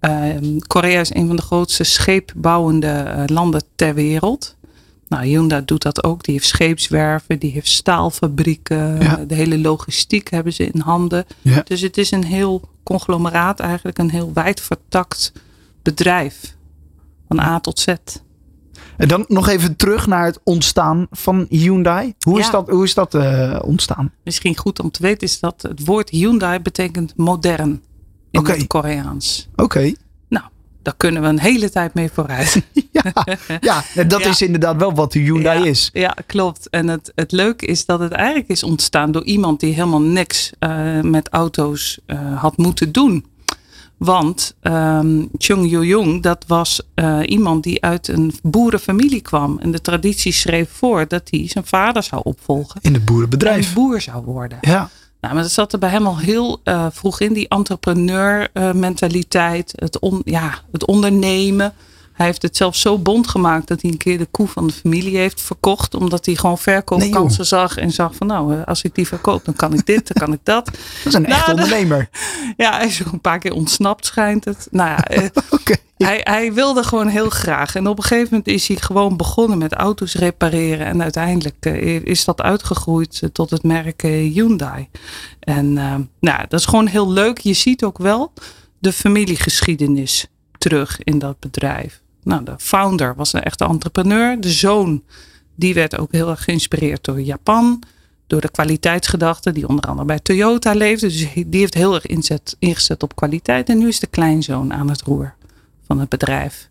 Uh, 0.00 0.36
Korea 0.66 1.00
is 1.00 1.14
een 1.14 1.26
van 1.26 1.36
de 1.36 1.42
grootste 1.42 1.84
scheepbouwende 1.84 3.24
landen 3.26 3.62
ter 3.76 3.94
wereld. 3.94 4.56
Nou, 5.08 5.24
Hyundai 5.24 5.64
doet 5.64 5.82
dat 5.82 6.04
ook. 6.04 6.24
Die 6.24 6.34
heeft 6.34 6.46
scheepswerven, 6.46 7.38
die 7.38 7.50
heeft 7.50 7.68
staalfabrieken. 7.68 9.00
Ja. 9.00 9.24
De 9.26 9.34
hele 9.34 9.58
logistiek 9.58 10.30
hebben 10.30 10.52
ze 10.52 10.66
in 10.66 10.80
handen. 10.80 11.24
Ja. 11.40 11.62
Dus 11.64 11.80
het 11.80 11.98
is 11.98 12.10
een 12.10 12.24
heel 12.24 12.68
conglomeraat, 12.82 13.60
eigenlijk 13.60 13.98
een 13.98 14.10
heel 14.10 14.30
wijd 14.34 14.60
vertakt 14.60 15.32
bedrijf. 15.82 16.56
Van 17.28 17.40
A 17.40 17.60
tot 17.60 17.78
Z. 17.78 17.94
En 18.96 19.08
dan 19.08 19.24
nog 19.28 19.48
even 19.48 19.76
terug 19.76 20.06
naar 20.06 20.24
het 20.24 20.40
ontstaan 20.44 21.06
van 21.10 21.46
Hyundai. 21.48 22.14
Hoe 22.20 22.38
is 22.38 22.50
dat, 22.50 22.68
hoe 22.68 22.84
is 22.84 22.94
dat 22.94 23.14
uh, 23.14 23.58
ontstaan? 23.64 24.12
Misschien 24.24 24.56
goed 24.56 24.80
om 24.80 24.90
te 24.90 25.02
weten 25.02 25.26
is 25.26 25.40
dat 25.40 25.62
het 25.62 25.84
woord 25.84 26.10
Hyundai 26.10 26.60
betekent 26.60 27.16
modern 27.16 27.82
in 28.30 28.44
het 28.44 28.66
Koreaans. 28.66 29.48
Oké. 29.52 29.62
Okay. 29.62 29.96
Daar 30.88 30.96
kunnen 30.96 31.22
we 31.22 31.28
een 31.28 31.40
hele 31.40 31.70
tijd 31.70 31.94
mee 31.94 32.10
vooruit. 32.12 32.62
ja, 32.92 33.02
ja, 33.60 34.04
dat 34.06 34.20
Ja. 34.22 34.28
is 34.28 34.42
inderdaad 34.42 34.76
wel 34.76 34.94
wat 34.94 35.12
de 35.12 35.18
Hyundai 35.18 35.58
ja, 35.58 35.64
is. 35.66 35.90
Ja, 35.92 36.14
klopt. 36.26 36.68
En 36.70 36.88
het, 36.88 37.12
het 37.14 37.32
leuke 37.32 37.66
is 37.66 37.86
dat 37.86 38.00
het 38.00 38.12
eigenlijk 38.12 38.48
is 38.48 38.62
ontstaan 38.62 39.12
door 39.12 39.24
iemand 39.24 39.60
die 39.60 39.74
helemaal 39.74 40.00
niks 40.00 40.52
uh, 40.60 41.00
met 41.00 41.28
auto's 41.28 41.98
uh, 42.06 42.40
had 42.42 42.56
moeten 42.56 42.92
doen. 42.92 43.26
Want 43.96 44.54
um, 44.62 45.28
Chung 45.38 45.70
Yo-jong, 45.70 46.22
dat 46.22 46.44
was 46.46 46.80
uh, 46.94 47.18
iemand 47.24 47.62
die 47.62 47.82
uit 47.82 48.08
een 48.08 48.32
boerenfamilie 48.42 49.20
kwam. 49.20 49.58
En 49.58 49.70
de 49.70 49.80
traditie 49.80 50.32
schreef 50.32 50.70
voor 50.72 51.08
dat 51.08 51.22
hij 51.30 51.48
zijn 51.48 51.66
vader 51.66 52.02
zou 52.02 52.20
opvolgen. 52.24 52.80
In 52.82 52.94
het 52.94 53.04
boerenbedrijf. 53.04 53.68
En 53.68 53.74
boer 53.74 54.00
zou 54.00 54.24
worden. 54.24 54.58
Ja. 54.60 54.90
Nou, 55.20 55.34
maar 55.34 55.42
dat 55.42 55.52
zat 55.52 55.72
er 55.72 55.78
bij 55.78 55.90
hem 55.90 56.06
al 56.06 56.18
heel 56.18 56.60
uh, 56.64 56.86
vroeg 56.90 57.20
in, 57.20 57.32
die 57.32 57.48
entrepreneur 57.48 58.48
uh, 58.54 58.72
mentaliteit, 58.72 59.72
het, 59.76 59.98
on, 59.98 60.22
ja, 60.24 60.54
het 60.72 60.86
ondernemen. 60.86 61.74
Hij 62.18 62.26
heeft 62.26 62.42
het 62.42 62.56
zelfs 62.56 62.80
zo 62.80 62.98
bond 62.98 63.28
gemaakt 63.28 63.68
dat 63.68 63.82
hij 63.82 63.90
een 63.90 63.96
keer 63.96 64.18
de 64.18 64.28
koe 64.30 64.48
van 64.48 64.66
de 64.66 64.72
familie 64.72 65.16
heeft 65.16 65.40
verkocht. 65.40 65.94
Omdat 65.94 66.26
hij 66.26 66.34
gewoon 66.34 66.58
verkoopkansen 66.58 67.38
Nee, 67.38 67.46
zag 67.46 67.76
en 67.76 67.90
zag 67.90 68.14
van 68.14 68.26
nou, 68.26 68.54
uh, 68.54 68.64
als 68.64 68.82
ik 68.82 68.94
die 68.94 69.06
verkoop, 69.06 69.44
dan 69.44 69.54
kan 69.54 69.74
ik 69.74 69.86
dit, 69.86 70.06
dan 70.06 70.26
kan 70.26 70.32
ik 70.32 70.40
dat. 70.42 70.64
Dat 70.66 70.74
is 71.04 71.14
een 71.14 71.26
echt 71.26 71.46
Nou, 71.46 71.50
ondernemer. 71.50 72.08
Ja, 72.56 72.76
hij 72.76 72.86
is 72.86 73.06
ook 73.06 73.12
een 73.12 73.20
paar 73.20 73.38
keer 73.38 73.52
ontsnapt 73.52 74.06
schijnt 74.06 74.44
het. 74.44 74.68
Nou 74.70 74.88
ja, 74.88 75.04
eh, 75.04 75.24
hij, 76.08 76.20
hij 76.22 76.52
wilde 76.52 76.82
gewoon 76.82 77.08
heel 77.08 77.30
graag. 77.30 77.74
En 77.74 77.86
op 77.86 77.98
een 77.98 78.04
gegeven 78.04 78.28
moment 78.30 78.48
is 78.48 78.68
hij 78.68 78.76
gewoon 78.76 79.16
begonnen 79.16 79.58
met 79.58 79.72
auto's 79.72 80.14
repareren. 80.14 80.86
En 80.86 81.02
uiteindelijk 81.02 81.56
eh, 81.60 82.04
is 82.04 82.24
dat 82.24 82.40
uitgegroeid 82.40 83.18
eh, 83.22 83.28
tot 83.28 83.50
het 83.50 83.62
merk 83.62 84.02
eh, 84.02 84.32
Hyundai. 84.32 84.88
En 85.40 85.78
eh, 85.78 85.94
nou, 86.20 86.44
dat 86.48 86.60
is 86.60 86.66
gewoon 86.66 86.86
heel 86.86 87.10
leuk. 87.10 87.38
Je 87.38 87.52
ziet 87.52 87.84
ook 87.84 87.98
wel 87.98 88.32
de 88.78 88.92
familiegeschiedenis 88.92 90.26
terug 90.58 90.98
in 91.02 91.18
dat 91.18 91.38
bedrijf. 91.38 92.00
Nou, 92.28 92.44
de 92.44 92.54
founder 92.58 93.14
was 93.14 93.32
een 93.32 93.42
echte 93.42 93.64
entrepreneur. 93.64 94.40
De 94.40 94.50
zoon, 94.50 95.02
die 95.54 95.74
werd 95.74 95.98
ook 95.98 96.12
heel 96.12 96.30
erg 96.30 96.44
geïnspireerd 96.44 97.04
door 97.04 97.20
Japan. 97.20 97.82
Door 98.26 98.40
de 98.40 98.50
kwaliteitsgedachte 98.50 99.52
die 99.52 99.68
onder 99.68 99.84
andere 99.84 100.06
bij 100.06 100.18
Toyota 100.18 100.72
leefde. 100.72 101.06
Dus 101.06 101.28
die 101.34 101.60
heeft 101.60 101.74
heel 101.74 101.94
erg 101.94 102.06
inzet, 102.06 102.56
ingezet 102.58 103.02
op 103.02 103.16
kwaliteit. 103.16 103.68
En 103.68 103.78
nu 103.78 103.88
is 103.88 104.00
de 104.00 104.06
kleinzoon 104.06 104.72
aan 104.72 104.88
het 104.88 105.02
roer 105.02 105.34
van 105.86 106.00
het 106.00 106.08
bedrijf. 106.08 106.68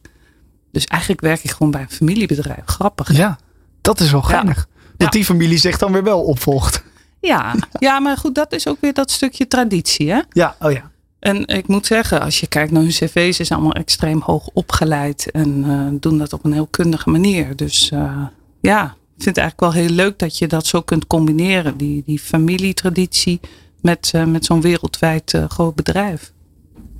Dus 0.71 0.85
eigenlijk 0.85 1.21
werk 1.21 1.43
ik 1.43 1.51
gewoon 1.51 1.71
bij 1.71 1.81
een 1.81 1.89
familiebedrijf. 1.89 2.65
Grappig. 2.65 3.17
Ja, 3.17 3.39
dat 3.81 3.99
is 3.99 4.11
wel 4.11 4.21
geinig. 4.21 4.67
Dat 4.97 5.11
die 5.11 5.25
familie 5.25 5.57
zich 5.57 5.77
dan 5.77 5.91
weer 5.91 6.03
wel 6.03 6.23
opvolgt. 6.23 6.83
Ja, 7.21 7.55
ja, 7.79 7.99
maar 7.99 8.17
goed, 8.17 8.35
dat 8.35 8.51
is 8.51 8.67
ook 8.67 8.77
weer 8.81 8.93
dat 8.93 9.11
stukje 9.11 9.47
traditie. 9.47 10.11
Hè? 10.11 10.21
Ja, 10.29 10.55
oh 10.59 10.71
ja. 10.71 10.91
En 11.27 11.47
ik 11.47 11.67
moet 11.67 11.85
zeggen, 11.85 12.21
als 12.21 12.39
je 12.39 12.47
kijkt 12.47 12.71
naar 12.71 12.81
hun 12.81 12.91
cv's, 12.91 13.35
ze 13.35 13.43
zijn 13.43 13.59
allemaal 13.59 13.77
extreem 13.77 14.21
hoog 14.21 14.49
opgeleid. 14.53 15.31
En 15.31 15.63
eh, 15.63 15.99
doen 15.99 16.17
dat 16.17 16.33
op 16.33 16.45
een 16.45 16.53
heel 16.53 16.67
kundige 16.67 17.09
manier. 17.09 17.55
Dus 17.55 17.91
uh, 17.91 18.25
ja, 18.61 18.83
ik 18.85 19.23
vind 19.23 19.35
het 19.35 19.37
eigenlijk 19.37 19.59
wel 19.73 19.83
heel 19.83 19.95
leuk 19.95 20.19
dat 20.19 20.37
je 20.37 20.47
dat 20.47 20.65
zo 20.65 20.81
kunt 20.81 21.07
combineren. 21.07 21.77
Die, 21.77 22.03
die 22.05 22.19
familietraditie 22.19 23.39
met, 23.81 24.11
uh, 24.15 24.25
met 24.25 24.45
zo'n 24.45 24.61
wereldwijd 24.61 25.41
groot 25.47 25.75
bedrijf. 25.75 26.33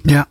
Ja. 0.02 0.28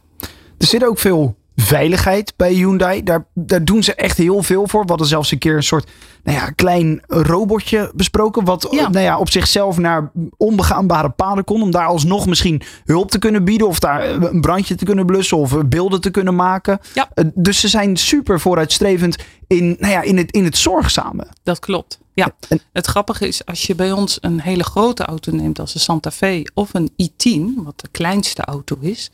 Er 0.58 0.66
zit 0.66 0.84
ook 0.84 0.98
veel 0.98 1.36
veiligheid 1.56 2.32
bij 2.36 2.52
Hyundai. 2.52 3.02
Daar, 3.02 3.26
daar 3.34 3.64
doen 3.64 3.82
ze 3.82 3.94
echt 3.94 4.16
heel 4.16 4.42
veel 4.42 4.68
voor. 4.68 4.82
We 4.82 4.88
hadden 4.88 5.06
zelfs 5.06 5.32
een 5.32 5.38
keer 5.38 5.56
een 5.56 5.62
soort 5.62 5.90
nou 6.24 6.38
ja, 6.38 6.50
klein 6.50 7.02
robotje 7.06 7.92
besproken. 7.94 8.44
Wat 8.44 8.68
Ja. 8.70 8.88
Nou 8.88 9.04
ja, 9.04 9.18
op 9.18 9.30
zichzelf 9.30 9.78
naar 9.78 10.10
onbegaanbare 10.36 11.10
paden 11.10 11.44
kon. 11.44 11.62
Om 11.62 11.70
daar 11.70 11.86
alsnog 11.86 12.26
misschien 12.26 12.62
hulp 12.84 13.10
te 13.10 13.18
kunnen 13.18 13.44
bieden. 13.44 13.68
Of 13.68 13.78
daar 13.78 14.10
een 14.10 14.40
brandje 14.40 14.74
te 14.74 14.84
kunnen 14.84 15.06
blussen. 15.06 15.36
Of 15.36 15.66
beelden 15.66 16.00
te 16.00 16.10
kunnen 16.10 16.34
maken. 16.34 16.80
Ja. 16.94 17.08
Uh, 17.14 17.24
Dus 17.34 17.60
ze 17.60 17.68
zijn 17.68 17.96
super 17.96 18.40
vooruitstrevend 18.40 19.16
in, 19.46 19.76
nou 19.78 19.92
ja, 19.92 20.02
in, 20.02 20.16
het, 20.16 20.30
in 20.30 20.44
het 20.44 20.56
zorgzame. 20.56 21.26
Dat 21.42 21.58
klopt. 21.58 21.98
Ja, 22.16 22.34
En- 22.48 22.60
het 22.72 22.86
grappige 22.86 23.26
is 23.28 23.44
als 23.46 23.62
je 23.66 23.74
bij 23.74 23.92
ons 23.92 24.18
een 24.20 24.40
hele 24.40 24.64
grote 24.64 25.04
auto 25.04 25.32
neemt 25.32 25.58
als 25.58 25.74
een 25.74 25.80
Santa 25.80 26.10
Fe 26.10 26.50
of 26.54 26.74
een 26.74 26.90
i10, 27.02 27.62
wat 27.64 27.80
de 27.80 27.88
kleinste 27.90 28.42
auto 28.44 28.76
is, 28.80 29.10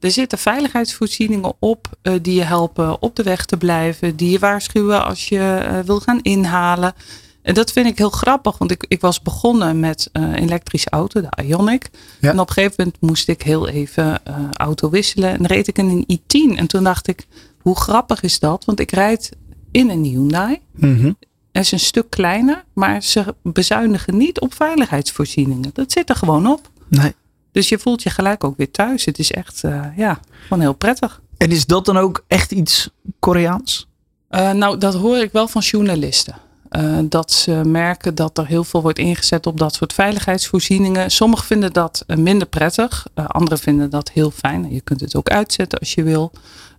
er 0.00 0.10
zitten 0.10 0.38
veiligheidsvoorzieningen 0.38 1.52
op 1.58 1.88
eh, 2.02 2.14
die 2.22 2.34
je 2.34 2.42
helpen 2.44 3.02
op 3.02 3.16
de 3.16 3.22
weg 3.22 3.44
te 3.44 3.56
blijven, 3.56 4.16
die 4.16 4.30
je 4.30 4.38
waarschuwen 4.38 5.04
als 5.04 5.28
je 5.28 5.38
eh, 5.38 5.78
wil 5.78 6.00
gaan 6.00 6.20
inhalen. 6.22 6.94
En 7.42 7.54
dat 7.54 7.72
vind 7.72 7.86
ik 7.86 7.98
heel 7.98 8.10
grappig, 8.10 8.58
want 8.58 8.70
ik, 8.70 8.84
ik 8.88 9.00
was 9.00 9.22
begonnen 9.22 9.80
met 9.80 10.08
eh, 10.12 10.22
een 10.22 10.34
elektrische 10.34 10.90
auto, 10.90 11.20
de 11.20 11.42
Ioniq. 11.42 11.90
Ja. 12.20 12.30
En 12.30 12.40
op 12.40 12.48
een 12.48 12.54
gegeven 12.54 12.74
moment 12.76 13.00
moest 13.00 13.28
ik 13.28 13.42
heel 13.42 13.68
even 13.68 14.24
eh, 14.24 14.36
auto 14.52 14.90
wisselen 14.90 15.30
en 15.38 15.46
reed 15.46 15.68
ik 15.68 15.78
in 15.78 15.88
een 15.88 16.18
i10. 16.18 16.58
En 16.58 16.66
toen 16.66 16.84
dacht 16.84 17.08
ik, 17.08 17.26
hoe 17.60 17.76
grappig 17.76 18.22
is 18.22 18.38
dat? 18.38 18.64
Want 18.64 18.80
ik 18.80 18.90
rijd 18.90 19.30
in 19.70 19.90
een 19.90 20.04
Hyundai. 20.04 20.58
Mhm. 20.72 21.12
Het 21.54 21.64
is 21.64 21.72
een 21.72 21.78
stuk 21.80 22.10
kleiner, 22.10 22.64
maar 22.72 23.02
ze 23.02 23.34
bezuinigen 23.42 24.16
niet 24.16 24.40
op 24.40 24.54
veiligheidsvoorzieningen. 24.54 25.70
Dat 25.72 25.92
zit 25.92 26.08
er 26.10 26.16
gewoon 26.16 26.46
op. 26.46 26.70
Nee. 26.88 27.14
Dus 27.52 27.68
je 27.68 27.78
voelt 27.78 28.02
je 28.02 28.10
gelijk 28.10 28.44
ook 28.44 28.56
weer 28.56 28.70
thuis. 28.70 29.04
Het 29.04 29.18
is 29.18 29.32
echt, 29.32 29.64
eh, 29.64 29.84
ja, 29.96 30.20
gewoon 30.42 30.60
heel 30.60 30.72
prettig. 30.74 31.20
En 31.36 31.50
is 31.50 31.66
dat 31.66 31.84
dan 31.84 31.96
ook 31.96 32.24
echt 32.26 32.52
iets 32.52 32.90
Koreaans? 33.18 33.88
Uh, 34.30 34.50
nou, 34.50 34.78
dat 34.78 34.94
hoor 34.94 35.16
ik 35.16 35.32
wel 35.32 35.48
van 35.48 35.62
journalisten. 35.62 36.34
eh, 36.68 36.98
dat 37.08 37.32
ze 37.32 37.50
merken 37.66 38.14
dat 38.14 38.38
er 38.38 38.46
heel 38.46 38.64
veel 38.64 38.82
wordt 38.82 38.98
ingezet 38.98 39.46
op 39.46 39.58
dat 39.58 39.74
soort 39.74 39.92
veiligheidsvoorzieningen. 39.92 41.10
Sommigen 41.10 41.46
vinden 41.46 41.72
dat 41.72 42.04
eh, 42.06 42.16
minder 42.16 42.48
prettig, 42.48 43.06
uh, 43.14 43.26
anderen 43.26 43.58
vinden 43.58 43.90
dat 43.90 44.10
heel 44.10 44.30
fijn. 44.30 44.72
Je 44.72 44.80
kunt 44.80 45.00
het 45.00 45.16
ook 45.16 45.28
uitzetten 45.28 45.78
als 45.78 45.94
je 45.94 46.02
wil. 46.02 46.32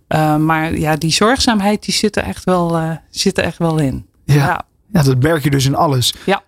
Uh, 0.08 0.36
maar 0.36 0.78
ja, 0.78 0.96
die 0.96 1.12
zorgzaamheid 1.12 1.84
die 1.84 1.94
zit 1.94 2.16
er 2.16 2.22
echt 2.22 2.44
wel, 2.44 2.98
zit 3.10 3.38
er 3.38 3.44
echt 3.44 3.58
wel 3.58 3.78
in. 3.78 4.06
Ja. 4.26 4.34
ja. 4.34 4.64
Ja. 4.92 5.02
dat 5.02 5.22
merk 5.22 5.42
je 5.42 5.50
dus 5.50 5.66
in 5.66 5.74
alles. 5.74 6.14
Ja. 6.24 6.42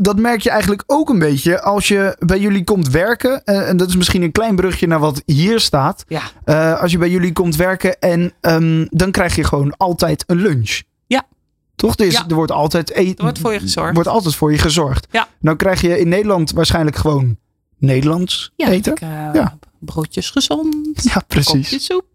dat 0.00 0.18
merk 0.18 0.40
je 0.40 0.50
eigenlijk 0.50 0.82
ook 0.86 1.08
een 1.08 1.18
beetje 1.18 1.62
als 1.62 1.88
je 1.88 2.16
bij 2.18 2.38
jullie 2.38 2.64
komt 2.64 2.88
werken. 2.88 3.44
en 3.44 3.76
dat 3.76 3.88
is 3.88 3.96
misschien 3.96 4.22
een 4.22 4.32
klein 4.32 4.56
brugje 4.56 4.86
naar 4.86 5.00
wat 5.00 5.22
hier 5.26 5.60
staat. 5.60 6.04
Ja. 6.08 6.72
als 6.72 6.92
je 6.92 6.98
bij 6.98 7.10
jullie 7.10 7.32
komt 7.32 7.56
werken 7.56 8.00
en 8.00 8.32
um, 8.40 8.86
dan 8.90 9.10
krijg 9.10 9.36
je 9.36 9.44
gewoon 9.44 9.76
altijd 9.76 10.24
een 10.26 10.36
lunch. 10.36 10.80
Toch? 11.76 11.94
Dus 11.94 12.12
ja. 12.12 12.24
er 12.28 12.34
wordt 12.34 12.52
altijd 12.52 12.90
eten. 12.90 13.16
Er 13.16 13.22
wordt 13.22 13.38
voor 13.38 13.52
je 13.52 13.60
gezorgd. 13.60 13.94
wordt 13.94 14.08
altijd 14.08 14.34
voor 14.34 14.52
je 14.52 14.58
gezorgd. 14.58 15.06
Ja. 15.10 15.28
Nou 15.38 15.56
krijg 15.56 15.80
je 15.80 15.98
in 15.98 16.08
Nederland 16.08 16.52
waarschijnlijk 16.52 16.96
gewoon 16.96 17.36
Nederlands 17.78 18.52
ja, 18.56 18.68
eten. 18.68 18.92
Ik, 18.92 19.00
ja. 19.00 19.58
Broodjes 19.78 20.30
gezond. 20.30 21.02
Ja, 21.02 21.22
precies. 21.26 21.70
Kopje 21.70 21.78
soep. 21.78 22.06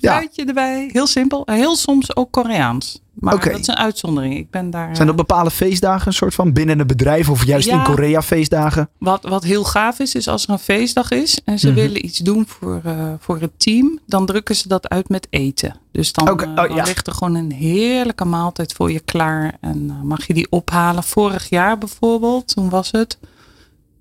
Fruitje 0.00 0.44
erbij. 0.44 0.90
Heel 0.92 1.06
simpel. 1.06 1.42
Heel 1.44 1.76
soms 1.76 2.16
ook 2.16 2.30
Koreaans. 2.30 3.02
Maar 3.24 3.34
okay. 3.34 3.50
dat 3.52 3.60
is 3.60 3.66
een 3.66 3.76
uitzondering. 3.76 4.36
Ik 4.36 4.50
ben 4.50 4.70
daar. 4.70 4.96
Zijn 4.96 5.08
er 5.08 5.14
bepaalde 5.14 5.50
feestdagen, 5.50 6.06
een 6.06 6.12
soort 6.12 6.34
van 6.34 6.52
binnen 6.52 6.78
een 6.78 6.86
bedrijf 6.86 7.28
of 7.30 7.44
juist 7.44 7.68
ja, 7.68 7.78
in 7.78 7.82
Korea 7.82 8.22
feestdagen? 8.22 8.88
Wat, 8.98 9.22
wat 9.22 9.44
heel 9.44 9.64
gaaf 9.64 9.98
is, 9.98 10.14
is 10.14 10.28
als 10.28 10.44
er 10.44 10.50
een 10.50 10.58
feestdag 10.58 11.10
is 11.10 11.40
en 11.44 11.58
ze 11.58 11.66
Mhm. 11.66 11.76
willen 11.76 12.04
iets 12.04 12.18
doen 12.18 12.46
voor, 12.46 12.80
uh, 12.86 13.12
voor 13.18 13.40
het 13.40 13.52
team, 13.56 13.98
dan 14.06 14.26
drukken 14.26 14.56
ze 14.56 14.68
dat 14.68 14.88
uit 14.88 15.08
met 15.08 15.26
eten. 15.30 15.76
Dus 15.92 16.12
dan, 16.12 16.26
uh, 16.28 16.32
oh, 16.32 16.56
dan 16.56 16.74
ja. 16.74 16.84
ligt 16.84 17.06
er 17.06 17.12
gewoon 17.12 17.34
een 17.34 17.52
heerlijke 17.52 18.24
maaltijd 18.24 18.72
voor 18.72 18.92
je 18.92 19.00
klaar. 19.00 19.56
En 19.60 19.82
uh, 19.84 20.02
mag 20.02 20.26
je 20.26 20.34
die 20.34 20.46
ophalen. 20.50 21.02
Vorig 21.02 21.48
jaar 21.48 21.78
bijvoorbeeld, 21.78 22.46
toen 22.54 22.68
was 22.68 22.90
het 22.90 23.18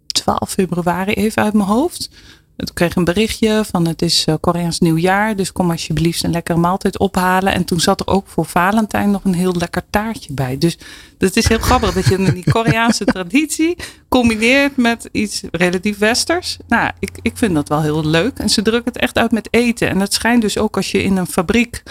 12 0.07 0.49
februari 0.49 1.13
even 1.13 1.43
uit 1.43 1.53
mijn 1.53 1.67
hoofd. 1.67 2.09
Toen 2.55 2.73
kreeg 2.73 2.89
ik 2.89 2.95
een 2.95 3.03
berichtje 3.03 3.63
van 3.71 3.87
het 3.87 4.01
is 4.01 4.25
uh, 4.29 4.35
Koreaans 4.39 4.79
nieuwjaar, 4.79 5.35
dus 5.35 5.51
kom 5.51 5.71
alsjeblieft 5.71 6.23
een 6.23 6.31
lekkere 6.31 6.57
maaltijd 6.57 6.99
ophalen. 6.99 7.53
En 7.53 7.65
toen 7.65 7.79
zat 7.79 7.99
er 7.99 8.07
ook 8.07 8.27
voor 8.27 8.45
Valentijn 8.45 9.11
nog 9.11 9.23
een 9.23 9.33
heel 9.33 9.53
lekker 9.57 9.81
taartje 9.89 10.33
bij. 10.33 10.57
Dus 10.57 10.77
dat 11.17 11.35
is 11.35 11.47
heel 11.47 11.57
grappig 11.59 11.93
dat 11.93 12.05
je 12.05 12.33
die 12.33 12.51
Koreaanse 12.51 13.05
traditie 13.15 13.75
combineert 14.09 14.77
met 14.77 15.09
iets 15.11 15.41
relatief 15.51 15.97
westers. 15.97 16.57
Nou, 16.67 16.91
ik, 16.99 17.09
ik 17.21 17.37
vind 17.37 17.53
dat 17.55 17.69
wel 17.69 17.81
heel 17.81 18.05
leuk. 18.05 18.37
En 18.37 18.49
ze 18.49 18.61
drukken 18.61 18.93
het 18.93 19.01
echt 19.01 19.17
uit 19.17 19.31
met 19.31 19.47
eten. 19.51 19.89
En 19.89 19.99
het 19.99 20.13
schijnt 20.13 20.41
dus 20.41 20.57
ook 20.57 20.75
als 20.75 20.91
je 20.91 21.03
in 21.03 21.17
een 21.17 21.27
fabriek, 21.27 21.83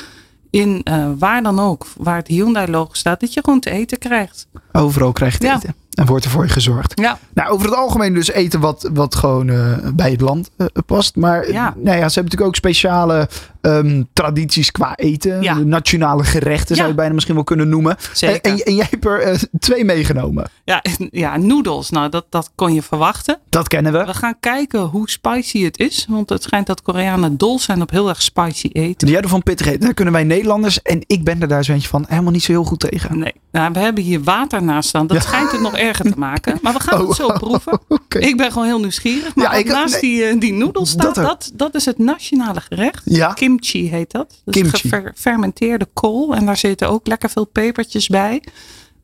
in 0.50 0.80
uh, 0.84 1.10
waar 1.18 1.42
dan 1.42 1.60
ook, 1.60 1.86
waar 1.96 2.16
het 2.16 2.28
Hyundai-logo 2.28 2.94
staat, 2.94 3.20
dat 3.20 3.32
je 3.32 3.40
gewoon 3.44 3.60
te 3.60 3.70
eten 3.70 3.98
krijgt. 3.98 4.46
Overal 4.72 5.12
krijg 5.12 5.38
je 5.38 5.44
Ja. 5.44 5.56
eten. 5.56 5.74
En 5.92 6.06
wordt 6.06 6.24
er 6.24 6.30
voor 6.30 6.44
je 6.44 6.50
gezorgd. 6.50 7.00
Ja, 7.00 7.18
Nou, 7.34 7.50
over 7.50 7.66
het 7.66 7.76
algemeen 7.76 8.14
dus 8.14 8.30
eten 8.30 8.60
wat, 8.60 8.90
wat 8.92 9.14
gewoon 9.14 9.48
eh, 9.48 9.76
bij 9.94 10.10
het 10.10 10.20
land 10.20 10.50
eh, 10.56 10.66
past. 10.86 11.16
Maar 11.16 11.52
Ja. 11.52 11.62
nou 11.76 11.96
ja, 11.96 12.08
ze 12.08 12.14
hebben 12.14 12.14
natuurlijk 12.14 12.42
ook 12.48 12.54
speciale 12.56 13.28
ehm, 13.62 14.02
tradities 14.12 14.70
qua 14.70 14.96
eten. 14.96 15.42
Ja. 15.42 15.54
Nationale 15.58 16.24
gerechten 16.24 16.76
zou 16.76 16.88
je 16.88 16.94
bijna 16.94 17.12
misschien 17.14 17.34
wel 17.34 17.44
kunnen 17.44 17.68
noemen. 17.68 17.96
zeker. 18.12 18.40
En, 18.42 18.58
en, 18.58 18.64
en 18.64 18.74
jij 18.74 18.86
hebt 18.90 19.04
er 19.04 19.20
eh, 19.20 19.38
twee 19.58 19.84
meegenomen. 19.84 20.50
Ja, 20.64 20.82
ja 21.10 21.36
noedels. 21.36 21.90
Nou, 21.90 22.08
dat, 22.08 22.24
dat 22.28 22.50
kon 22.54 22.74
je 22.74 22.82
verwachten. 22.82 23.38
Dat 23.48 23.68
kennen 23.68 23.92
we. 23.92 24.04
We 24.04 24.14
gaan 24.14 24.34
kijken 24.40 24.80
hoe 24.80 25.10
spicy 25.10 25.64
het 25.64 25.78
is. 25.78 26.06
Want 26.08 26.28
het 26.28 26.42
schijnt 26.42 26.66
dat 26.66 26.82
Koreanen 26.82 27.36
dol 27.36 27.58
zijn 27.58 27.82
op 27.82 27.90
heel 27.90 28.08
erg 28.08 28.22
spicy 28.22 28.68
eten. 28.72 29.06
Die 29.06 29.12
hadden 29.12 29.30
van 29.30 29.42
pittig 29.42 29.66
eten. 29.66 29.80
Daar 29.80 29.94
kunnen 29.94 30.14
wij 30.14 30.24
Nederlanders, 30.24 30.82
en 30.82 31.02
ik 31.06 31.24
ben 31.24 31.40
er 31.42 31.48
daar 31.48 31.64
zo 31.64 31.72
eentje 31.72 31.88
van, 31.88 32.04
helemaal 32.08 32.32
niet 32.32 32.42
zo 32.42 32.52
heel 32.52 32.64
goed 32.64 32.80
tegen. 32.80 33.18
Nee, 33.18 33.32
nou, 33.52 33.72
we 33.72 33.78
hebben 33.78 34.02
hier 34.04 34.22
water 34.22 34.62
naast 34.62 34.88
staan. 34.88 35.06
Dat 35.06 35.22
schijnt 35.22 35.50
het 35.52 35.60
nog 35.60 35.76
erger 35.76 36.12
te 36.12 36.18
maken. 36.18 36.58
Maar 36.62 36.72
we 36.72 36.80
gaan 36.80 37.00
Oh, 37.00 37.08
het 37.08 37.16
zo 37.16 37.26
proeven. 37.32 37.80
Oké. 37.88 38.18
Ik 38.18 38.36
ben 38.36 38.52
gewoon 38.52 38.66
heel 38.66 38.80
nieuwsgierig. 38.80 39.34
Maar 39.34 39.58
ik- 39.58 39.66
naast 39.66 39.92
nee. 39.92 40.00
die, 40.00 40.24
eh, 40.24 40.40
die 40.40 40.52
noedels 40.52 40.90
staat, 40.90 41.14
Dat 41.14 41.24
dat, 41.24 41.50
dat, 41.54 41.74
is 41.74 41.84
het 41.84 41.98
nationale 41.98 42.60
gerecht. 42.60 43.02
Ja, 43.04 43.32
Kimchi 43.56 43.88
heet 43.88 44.10
dat. 44.10 44.42
Dus 44.44 44.54
Kimchi. 44.54 44.88
gefermenteerde 44.88 45.88
kool. 45.92 46.34
En 46.34 46.46
daar 46.46 46.56
zitten 46.56 46.88
ook 46.88 47.06
lekker 47.06 47.30
veel 47.30 47.44
pepertjes 47.44 48.08
bij. 48.08 48.42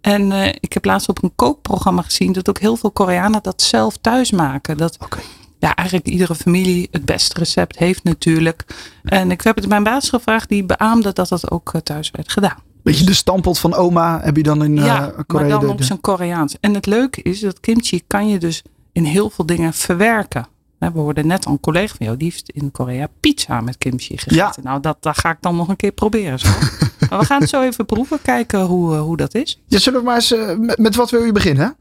En 0.01 0.33
eh, 0.33 0.55
ik 0.61 0.73
heb 0.73 0.85
laatst 0.85 1.09
op 1.09 1.23
een 1.23 1.33
kookprogramma 1.35 2.03
gezien 2.03 2.33
dat 2.33 2.49
ook 2.49 2.59
heel 2.59 2.77
veel 2.77 2.91
Koreanen 2.91 3.43
dat 3.43 3.63
zelf 3.63 3.97
thuis 3.97 4.31
maken. 4.31 4.77
Dat 4.77 4.99
ja, 5.59 5.75
eigenlijk 5.75 6.09
iedere 6.09 6.35
familie 6.35 6.89
het 6.91 7.05
beste 7.05 7.39
recept 7.39 7.79
heeft 7.79 8.05
natuurlijk. 8.05 8.65
En 9.03 9.31
ik 9.31 9.41
heb 9.41 9.57
het 9.57 9.69
mijn 9.69 9.83
baas 9.83 10.09
gevraagd, 10.09 10.49
die 10.49 10.65
beaamde 10.65 11.13
dat 11.13 11.29
dat 11.29 11.51
ook 11.51 11.75
eh, 11.75 11.81
thuis 11.81 12.11
werd 12.11 12.33
gedaan. 12.33 12.67
Weet 12.83 12.99
je, 12.99 13.05
de 13.05 13.15
stampot 13.15 13.59
van 13.59 13.75
oma 13.75 14.21
heb 14.23 14.37
je 14.37 14.43
dan 14.43 14.65
in 14.65 14.79
eh, 14.79 14.85
ja, 14.85 15.13
Korea. 15.27 15.49
maar 15.49 15.61
dan 15.61 15.71
op 15.71 15.83
zijn 15.83 16.01
Koreaans. 16.01 16.57
En 16.61 16.75
het 16.75 16.87
leuke 16.87 17.23
is 17.23 17.41
dat 17.41 17.61
kimchi 17.61 18.03
kan 18.07 18.29
je 18.29 18.39
dus 18.39 18.63
in 18.93 19.05
heel 19.05 19.31
veel 19.31 19.47
dingen 19.47 19.73
verwerken. 19.73 20.49
We 20.79 20.99
hoorden 20.99 21.27
net 21.27 21.47
al 21.47 21.53
een 21.53 21.61
collega 21.61 21.95
van 21.97 22.07
jou, 22.07 22.19
die 22.19 22.31
heeft 22.31 22.51
in 22.51 22.71
Korea 22.71 23.09
pizza 23.21 23.61
met 23.61 23.79
kimchi 23.79 24.19
gegeten. 24.19 24.63
Nou, 24.63 24.81
dat, 24.81 24.97
dat 25.01 25.19
ga 25.19 25.31
ik 25.31 25.37
dan 25.41 25.57
nog 25.57 25.69
een 25.69 25.77
keer 25.77 25.93
proberen. 25.93 26.39
Zo. 26.39 26.49
maar 27.11 27.19
we 27.19 27.25
gaan 27.25 27.41
het 27.41 27.49
zo 27.49 27.63
even 27.63 27.87
proeven, 27.87 28.23
kijken 28.23 28.61
hoe, 28.61 28.95
eh, 28.95 29.01
hoe 29.01 29.17
dat 29.17 29.35
is. 29.35 29.61
Ja, 29.67 29.79
zullen 29.79 29.99
we 29.99 30.05
maar 30.05 30.15
eens, 30.15 30.33
eh, 30.33 30.57
met, 30.57 30.79
met 30.79 30.95
wat 30.95 31.11
wil 31.11 31.25
je 31.25 31.33
beginnen? 31.33 31.77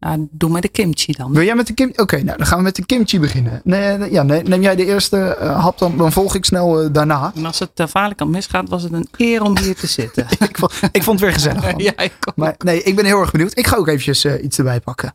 Nou, 0.00 0.28
doe 0.30 0.50
maar 0.50 0.60
de 0.60 0.68
kimchi 0.68 1.12
dan. 1.12 1.32
Wil 1.32 1.42
jij 1.42 1.54
met 1.54 1.66
de 1.66 1.72
kim? 1.72 1.92
Oké, 1.96 2.22
nou 2.22 2.38
dan 2.38 2.46
gaan 2.46 2.58
we 2.58 2.64
met 2.64 2.76
de 2.76 2.86
kimchi 2.86 3.20
beginnen. 3.20 3.60
Nee, 3.64 4.10
ja, 4.10 4.22
nee, 4.22 4.42
neem 4.42 4.62
jij 4.62 4.76
de 4.76 4.84
eerste 4.84 5.18
eh, 5.18 5.60
hap, 5.60 5.78
dan, 5.78 5.96
dan 5.96 6.12
volg 6.12 6.34
ik 6.34 6.44
snel 6.44 6.92
daarna. 6.92 7.32
En 7.34 7.46
als 7.46 7.58
het 7.58 7.76
ter 7.76 8.14
kant 8.14 8.30
misgaat, 8.30 8.68
was 8.68 8.82
het 8.82 8.92
een 8.92 9.08
eer 9.16 9.42
om 9.42 9.58
hier 9.58 9.74
te 9.74 9.86
zitten. 9.86 10.26
ik, 10.48 10.58
vond, 10.58 10.72
ik 10.92 11.02
vond 11.02 11.20
het 11.20 11.28
weer 11.28 11.32
gezellig. 11.32 11.62
man. 11.72 11.78
ja, 11.78 11.98
ik 11.98 12.12
ook. 12.28 12.36
Maar 12.36 12.54
nee, 12.58 12.82
ik 12.82 12.96
ben 12.96 13.04
heel 13.04 13.20
erg 13.20 13.30
benieuwd. 13.30 13.58
Ik 13.58 13.66
ga 13.66 13.76
ook 13.76 13.88
eventjes 13.88 14.24
iets 14.24 14.58
erbij 14.58 14.80
pakken. 14.80 15.14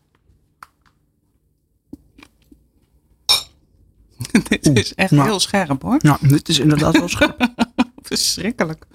Dit 4.50 4.78
is 4.78 4.94
echt 4.94 5.12
nou. 5.12 5.28
heel 5.28 5.40
scherp 5.40 5.82
hoor. 5.82 5.96
Ja, 6.00 6.18
dit 6.22 6.50
is 6.50 6.60
inderdaad 6.60 6.98
wel 6.98 7.08
scherp. 7.08 7.48
Verschrikkelijk. 8.02 8.86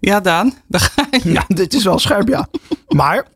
ja, 0.00 0.20
Daan, 0.20 0.54
daar 0.66 0.80
ga 0.80 1.06
je. 1.10 1.32
Ja, 1.32 1.44
dit 1.48 1.74
is 1.74 1.84
wel 1.84 1.98
scherp, 1.98 2.28
ja. 2.28 2.48
Maar, 2.88 3.26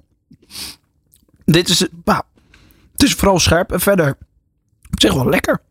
dit 1.44 1.68
is, 1.68 1.86
nou, 2.04 2.22
het 2.92 3.02
is 3.02 3.14
vooral 3.14 3.38
scherp 3.38 3.72
en 3.72 3.80
verder 3.80 4.16
op 4.90 5.00
zich 5.00 5.14
wel 5.14 5.28
lekker. 5.28 5.62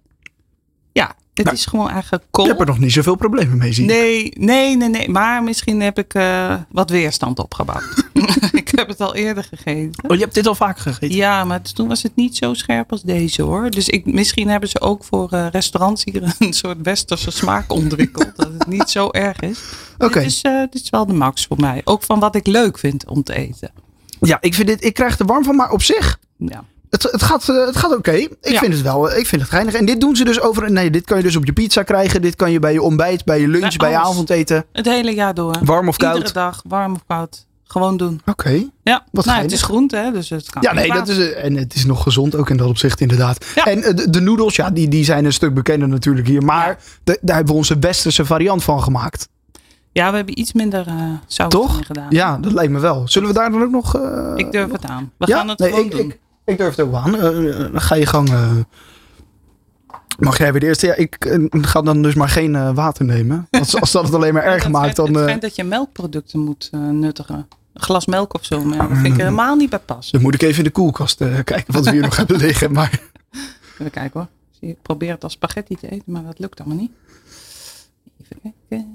Ja, 0.92 1.16
dit 1.44 1.52
Nou, 1.54 1.58
is 1.58 1.66
gewoon 1.66 1.90
eigenlijk 1.90 2.24
Ik 2.24 2.32
kool. 2.32 2.46
heb 2.48 2.60
er 2.60 2.66
nog 2.66 2.80
niet 2.80 2.92
zoveel 2.92 3.16
problemen 3.16 3.58
mee 3.58 3.74
zien. 3.74 3.86
Nee, 3.86 4.32
nee, 4.38 4.78
nee, 4.78 4.90
nee. 4.90 5.10
Maar 5.10 5.44
misschien 5.44 5.82
heb 5.82 5.98
ik 6.00 6.14
eh, 6.14 6.56
wat 6.70 6.90
weerstand 6.90 7.40
opgebouwd. 7.40 8.04
ik 8.52 8.72
heb 8.76 8.88
het 8.88 9.02
al 9.02 9.16
eerder 9.16 9.44
gegeten. 9.44 10.10
Oh, 10.10 10.16
je 10.16 10.22
hebt 10.24 10.34
dit 10.34 10.48
al 10.48 10.56
vaker 10.56 10.82
gegeten? 10.82 11.16
Ja, 11.16 11.44
maar 11.44 11.62
toen 11.62 11.88
was 11.88 12.04
het 12.04 12.16
niet 12.16 12.38
zo 12.38 12.54
scherp 12.54 12.92
als 12.92 13.02
deze 13.02 13.42
hoor. 13.42 13.70
Dus 13.70 13.90
ik, 13.90 14.06
misschien 14.06 14.50
hebben 14.50 14.70
ze 14.70 14.82
ook 14.82 15.04
voor 15.04 15.32
eh, 15.32 15.48
restaurants 15.52 16.04
hier 16.04 16.34
een 16.40 16.54
soort 16.54 16.78
westerse 16.82 17.32
smaak 17.32 17.72
ontwikkeld. 17.72 18.32
dat 18.36 18.50
het 18.54 18.68
niet 18.68 18.90
zo 18.90 19.10
erg 19.12 19.40
is. 19.40 19.60
Oké. 19.98 20.20
Dit, 20.20 20.28
is, 20.28 20.42
eh, 20.42 20.60
dit 20.72 20.82
is 20.84 20.90
wel 20.90 21.06
de 21.06 21.14
max 21.14 21.46
voor 21.46 21.60
mij. 21.60 21.82
Ook 21.84 22.04
van 22.04 22.20
wat 22.20 22.36
ik 22.36 22.48
leuk 22.48 22.78
vind 22.80 23.08
om 23.08 23.24
te 23.24 23.34
eten. 23.34 23.72
Ja, 24.22 24.38
ik 24.42 24.54
vind 24.54 24.68
dit, 24.68 24.84
ik 24.84 24.94
krijg 24.94 25.20
er 25.20 25.26
warm 25.26 25.44
van, 25.44 25.56
maar 25.56 25.72
op 25.72 25.82
zich, 25.82 26.20
Ja. 26.38 26.64
Het, 26.92 27.04
het 27.12 27.24
gaat, 27.24 27.50
eh, 27.50 27.66
het 27.66 27.76
gaat 27.78 27.96
oké. 27.96 28.12
Ik 28.12 28.30
Ja. 28.42 28.60
vind 28.60 28.74
het 28.74 28.82
wel, 28.82 29.10
eh, 29.12 29.18
ik 29.20 29.28
vind 29.28 29.42
het 29.42 29.50
geinig. 29.52 29.74
En 29.74 29.86
dit 29.86 30.02
doen 30.02 30.16
ze 30.16 30.24
dus 30.24 30.42
over, 30.42 30.72
nee, 30.72 30.90
dit 30.90 31.06
kan 31.06 31.18
je 31.18 31.24
dus 31.24 31.36
op 31.36 31.46
je 31.46 31.54
pizza 31.54 31.84
krijgen. 31.84 32.22
Dit 32.22 32.36
kan 32.36 32.52
je 32.52 32.60
bij 32.60 32.74
je 32.74 32.82
ontbijt, 32.82 33.26
bij 33.26 33.40
je 33.42 33.48
lunch, 33.48 33.68
Bij 33.70 33.78
bij 33.78 33.90
je 33.90 33.98
avondeten. 33.98 34.66
Het 34.72 34.86
hele 34.86 35.14
jaar 35.14 35.34
door. 35.34 35.56
Warm 35.64 35.88
of 35.88 35.98
koud. 35.98 36.16
Iedere 36.16 36.34
dag, 36.34 36.62
warm 36.68 36.94
of 36.94 37.04
koud. 37.08 37.46
Gewoon 37.64 37.98
doen. 37.98 38.22
Oké. 38.26 38.50
Ja, 38.84 38.94
Wat 38.94 39.26
nou, 39.26 39.38
geinig. 39.38 39.44
het 39.44 39.52
is 39.52 39.62
groente, 39.62 39.96
hè, 39.98 40.12
dus 40.12 40.30
het 40.30 40.50
kan. 40.50 40.62
Ja, 40.62 40.74
nee, 40.74 40.88
dat 40.94 41.08
is, 41.08 41.18
eh, 41.18 41.44
en 41.44 41.56
het 41.56 41.74
is 41.76 41.86
nog 41.86 42.04
gezond 42.04 42.36
ook 42.36 42.50
in 42.50 42.58
dat 42.58 42.68
opzicht 42.68 43.02
inderdaad. 43.02 43.46
Ja. 43.56 43.66
En 43.66 43.82
de, 43.96 44.10
de 44.10 44.20
noedels, 44.22 44.56
ja, 44.56 44.70
die, 44.70 44.88
die 44.88 45.04
zijn 45.04 45.26
een 45.26 45.34
stuk 45.34 45.54
bekender 45.54 45.88
natuurlijk 45.88 46.28
hier. 46.28 46.44
Maar 46.44 46.78
de- 47.04 47.18
daar 47.22 47.36
hebben 47.36 47.54
we 47.54 47.60
onze 47.60 47.80
westerse 47.80 48.26
variant 48.26 48.64
van 48.64 48.84
gemaakt. 48.84 49.28
Ja, 49.92 50.10
we 50.10 50.16
hebben 50.16 50.40
iets 50.40 50.54
minder 50.54 50.88
eh 50.88 50.94
zout 51.28 51.52
Toch? 51.52 51.86
gedaan. 51.86 52.06
Ja, 52.10 52.38
dat 52.38 52.52
lijkt 52.52 52.72
me 52.72 52.80
wel. 52.80 53.08
Zullen 53.08 53.28
we 53.28 53.34
daar 53.34 53.52
dan 53.52 53.62
ook 53.64 53.72
nog... 53.72 53.96
eh, 53.96 54.32
Ik 54.36 54.52
durf 54.52 54.72
het 54.72 54.86
aan. 54.86 55.12
We 55.18 55.28
ja? 55.28 55.38
gaan 55.38 55.48
het 55.50 55.60
nee, 55.60 55.70
gewoon 55.70 55.86
ik, 55.86 55.92
doen. 55.92 56.00
ik, 56.00 56.20
ik 56.46 56.58
durf 56.58 56.76
het 56.76 56.86
ook 56.86 56.92
wel 56.92 57.00
aan. 57.00 57.16
Eh, 57.16 57.66
eh, 57.66 57.70
ga 57.74 57.96
je 57.96 58.06
gang... 58.06 58.30
eh, 58.30 58.52
mag 60.20 60.38
jij 60.38 60.52
weer 60.52 60.60
de 60.60 60.66
eerste? 60.68 60.88
Ja, 60.88 60.96
ik 60.96 61.40
ga 61.52 61.82
dan 61.82 62.02
dus 62.02 62.14
maar 62.14 62.30
geen 62.30 62.74
water 62.74 63.06
nemen. 63.06 63.48
Als, 63.52 63.80
als 63.80 63.92
dat 63.92 64.04
het 64.04 64.14
alleen 64.14 64.34
maar 64.34 64.44
erg 64.54 64.70
maakt, 64.70 64.96
dan... 64.96 65.14
Het 65.14 65.24
schijnt 65.24 65.42
dat 65.42 65.56
je 65.56 65.64
melkproducten 65.64 66.40
moet 66.40 66.70
nuttigen. 66.72 67.48
Een 67.74 67.82
glas 67.82 68.06
melk 68.06 68.34
of 68.34 68.46
zo. 68.46 68.64
Maar 68.64 68.78
ja, 68.78 68.88
dat 68.88 68.98
vind 68.98 69.06
ik 69.06 69.12
er 69.12 69.18
helemaal 69.18 69.56
niet 69.56 69.70
bij 69.70 69.80
passen. 69.80 70.14
dan 70.14 70.22
moet 70.22 70.34
ik 70.34 70.42
even 70.42 70.58
in 70.58 70.64
de 70.64 70.70
koelkast 70.70 71.18
kijken 71.18 71.74
wat 71.74 71.86
we 71.86 71.92
hier 71.92 72.02
nog 72.02 72.16
hebben 72.22 72.38
liggen. 72.38 72.72
Maar 72.72 73.02
Even 73.82 73.92
kijken 73.92 74.20
hoor. 74.20 74.28
Ik 74.70 74.82
probeer 74.82 75.12
het 75.12 75.24
als 75.24 75.34
spaghetti 75.34 75.76
te 75.76 75.90
eten, 75.90 76.12
maar 76.12 76.24
dat 76.24 76.40
lukt 76.40 76.60
allemaal 76.60 76.78
niet. 76.78 76.92
Even 78.22 78.54
kijken. 78.70 78.91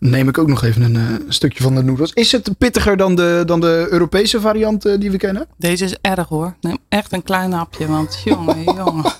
Neem 0.00 0.28
ik 0.28 0.38
ook 0.38 0.48
nog 0.48 0.62
even 0.64 0.82
een 0.82 0.96
eh, 0.96 1.24
stukje 1.28 1.62
van 1.62 1.74
de 1.74 1.82
noedels. 1.82 2.12
Is 2.12 2.32
het 2.32 2.58
pittiger 2.58 2.96
dan 2.96 3.14
de, 3.14 3.42
dan 3.46 3.60
de 3.60 3.86
Europese 3.90 4.40
variant 4.40 4.84
eh, 4.84 5.00
die 5.00 5.10
we 5.10 5.16
kennen? 5.16 5.46
Deze 5.56 5.84
is 5.84 5.96
erg 6.00 6.28
hoor. 6.28 6.56
Neem 6.60 6.78
echt 6.88 7.12
een 7.12 7.22
klein 7.22 7.52
hapje, 7.52 7.86
want 7.86 8.20
jongen, 8.24 8.64
jongen. 8.84 9.12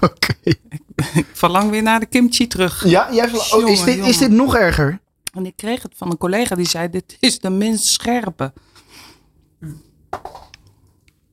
Oké. 0.00 0.34
Ik 1.14 1.26
verlang 1.32 1.70
weer 1.70 1.82
naar 1.82 2.00
de 2.00 2.06
kimchi 2.06 2.46
terug. 2.46 2.84
Ja, 2.88 3.08
jij 3.12 3.26
oh, 3.26 3.34
is, 3.34 3.50
Jongen, 3.50 3.84
dit, 3.84 4.06
is 4.06 4.18
dit 4.18 4.30
nog 4.30 4.56
erger? 4.56 5.00
En 5.32 5.46
ik 5.46 5.56
kreeg 5.56 5.82
het 5.82 5.92
van 5.96 6.10
een 6.10 6.18
collega 6.18 6.54
die 6.54 6.68
zei: 6.68 6.90
Dit 6.90 7.16
is 7.20 7.38
de 7.38 7.50
minst 7.50 7.84
scherpe. 7.84 8.52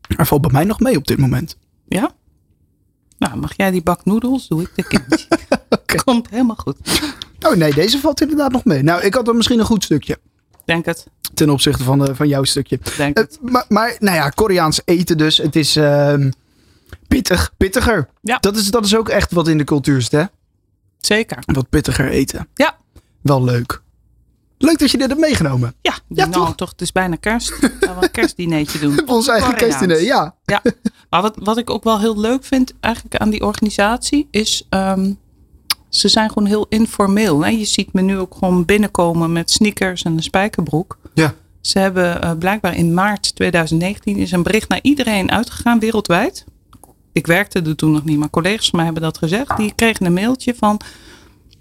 Hij 0.07 0.25
valt 0.25 0.41
bij 0.41 0.51
mij 0.51 0.63
nog 0.63 0.79
mee 0.79 0.97
op 0.97 1.07
dit 1.07 1.17
moment. 1.17 1.57
Ja? 1.87 2.11
Nou, 3.17 3.37
mag 3.37 3.57
jij 3.57 3.71
die 3.71 3.83
bak 3.83 4.05
noedels? 4.05 4.47
Doe 4.47 4.61
ik 4.61 4.71
de 4.75 4.83
kimchi. 4.83 5.27
Komt 6.03 6.29
helemaal 6.29 6.55
goed. 6.55 6.77
Oh 7.47 7.55
nee, 7.55 7.73
deze 7.73 7.99
valt 7.99 8.21
inderdaad 8.21 8.51
nog 8.51 8.63
mee. 8.65 8.83
Nou, 8.83 9.01
ik 9.01 9.13
had 9.13 9.27
er 9.27 9.35
misschien 9.35 9.59
een 9.59 9.65
goed 9.65 9.83
stukje. 9.83 10.17
Denk 10.65 10.85
het. 10.85 11.05
Ten 11.33 11.49
opzichte 11.49 11.83
van, 11.83 11.99
de, 11.99 12.15
van 12.15 12.27
jouw 12.27 12.43
stukje. 12.43 12.79
Denk 12.97 13.17
Eh, 13.17 13.23
het. 13.23 13.39
maar, 13.41 13.65
maar, 13.67 13.95
nou 13.99 14.15
ja, 14.15 14.29
Koreaans 14.29 14.81
eten 14.85 15.17
dus. 15.17 15.37
Het 15.37 15.55
is 15.55 15.75
ehm, 15.75 16.31
pittig, 17.07 17.51
pittiger. 17.57 18.09
Ja. 18.21 18.37
Dat 18.37 18.55
is, 18.55 18.71
dat 18.71 18.85
is 18.85 18.95
ook 18.95 19.09
echt 19.09 19.31
wat 19.31 19.47
in 19.47 19.57
de 19.57 19.63
cultuur 19.63 20.01
zit, 20.01 20.11
hè? 20.11 20.23
Zeker. 20.97 21.37
Wat 21.45 21.69
pittiger 21.69 22.09
eten. 22.09 22.47
Ja. 22.53 22.75
Wel 23.21 23.43
leuk. 23.43 23.81
Leuk 24.57 24.79
dat 24.79 24.91
je 24.91 24.97
dit 24.97 25.07
hebt 25.07 25.19
meegenomen. 25.19 25.73
Ja, 25.81 25.93
Ja, 26.07 26.25
nou, 26.25 26.31
toch? 26.45 26.55
toch? 26.55 26.69
Het 26.69 26.81
is 26.81 26.91
bijna 26.91 27.15
kerst. 27.15 27.51
Laten 27.61 27.79
we 27.99 28.03
een 28.05 28.11
kerstdinertje 28.11 28.79
doen. 28.79 29.07
Ons 29.07 29.27
eigen 29.27 29.55
kerstdiner, 29.55 30.01
ja. 30.01 30.35
Ja, 30.43 30.61
maar 31.09 31.21
wat, 31.21 31.35
wat 31.39 31.57
ik 31.57 31.69
ook 31.69 31.83
wel 31.83 31.99
heel 31.99 32.19
leuk 32.19 32.43
vind 32.43 32.73
eigenlijk 32.79 33.15
aan 33.17 33.29
die 33.29 33.41
organisatie 33.45 34.27
is, 34.31 34.65
ehm, 34.69 35.13
ze 35.99 36.07
zijn 36.07 36.29
gewoon 36.29 36.47
heel 36.47 36.65
informeel. 36.69 37.45
Hè? 37.45 37.49
Je 37.49 37.65
ziet 37.65 37.93
me 37.93 38.01
nu 38.01 38.17
ook 38.17 38.35
gewoon 38.39 38.65
binnenkomen 38.65 39.31
met 39.31 39.51
sneakers 39.51 40.03
en 40.03 40.11
een 40.11 40.23
spijkerbroek. 40.23 40.97
Ja. 41.13 41.33
Ze 41.61 41.79
hebben 41.79 42.21
eh, 42.21 42.31
blijkbaar 42.39 42.75
in 42.75 42.93
maart 42.93 43.35
2019 43.35 44.17
is 44.17 44.31
een 44.31 44.43
bericht 44.43 44.69
naar 44.69 44.79
iedereen 44.81 45.31
uitgegaan 45.31 45.79
wereldwijd. 45.79 46.45
Ik 47.11 47.27
werkte 47.27 47.61
er 47.61 47.75
toen 47.75 47.91
nog 47.91 48.03
niet, 48.03 48.17
maar 48.17 48.29
collega's 48.29 48.69
van 48.69 48.75
mij 48.75 48.85
hebben 48.85 49.03
dat 49.03 49.17
gezegd. 49.17 49.57
Die 49.57 49.73
kregen 49.75 50.05
een 50.05 50.13
mailtje 50.13 50.55
van 50.55 50.81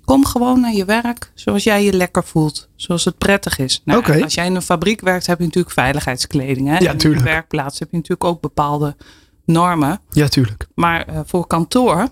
kom 0.05 0.25
gewoon 0.27 0.61
naar 0.61 0.73
je 0.73 0.85
werk 0.85 1.31
zoals 1.35 1.65
jij 1.65 1.85
je 1.85 1.93
lekker 1.93 2.25
voelt. 2.25 2.69
Zoals 2.77 3.05
het 3.05 3.19
prettig 3.19 3.59
is. 3.59 3.83
Nou. 3.85 4.23
Als 4.23 4.35
jij 4.35 4.47
in 4.47 4.55
een 4.55 4.63
fabriek 4.63 5.01
werkt 5.01 5.27
heb 5.27 5.39
je 5.39 5.45
natuurlijk 5.45 5.75
veiligheidskleding. 5.75 6.69
Hè? 6.69 6.79
Ja, 6.79 6.91
En 6.91 6.97
tuurlijk. 6.97 7.21
Op 7.21 7.29
werkplaats 7.29 7.79
heb 7.79 7.91
je 7.91 7.97
natuurlijk 7.97 8.25
ook 8.25 8.41
bepaalde 8.41 8.97
normen. 9.45 10.01
Ja, 10.11 10.29
tuurlijk. 10.29 10.67
Maar 10.75 11.07
eh, 11.07 11.21
voor 11.25 11.47
kantoor, 11.47 12.09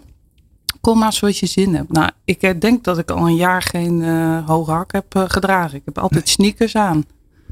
kom 0.82 0.98
maar 0.98 1.12
zoals 1.12 1.40
je 1.40 1.46
zin 1.46 1.74
hebt. 1.74 1.92
Nou, 1.92 2.10
ik 2.24 2.42
eh, 2.42 2.50
denk 2.58 2.84
dat 2.84 2.98
ik 2.98 3.10
al 3.10 3.26
een 3.26 3.36
jaar 3.36 3.62
geen 3.62 4.02
eh 4.02 4.46
hoge 4.46 4.70
hak 4.70 4.92
heb 4.92 5.14
eh, 5.14 5.24
gedragen. 5.26 5.76
Ik 5.76 5.82
heb 5.84 5.98
altijd 5.98 6.28
sneakers 6.28 6.76
aan. 6.76 7.04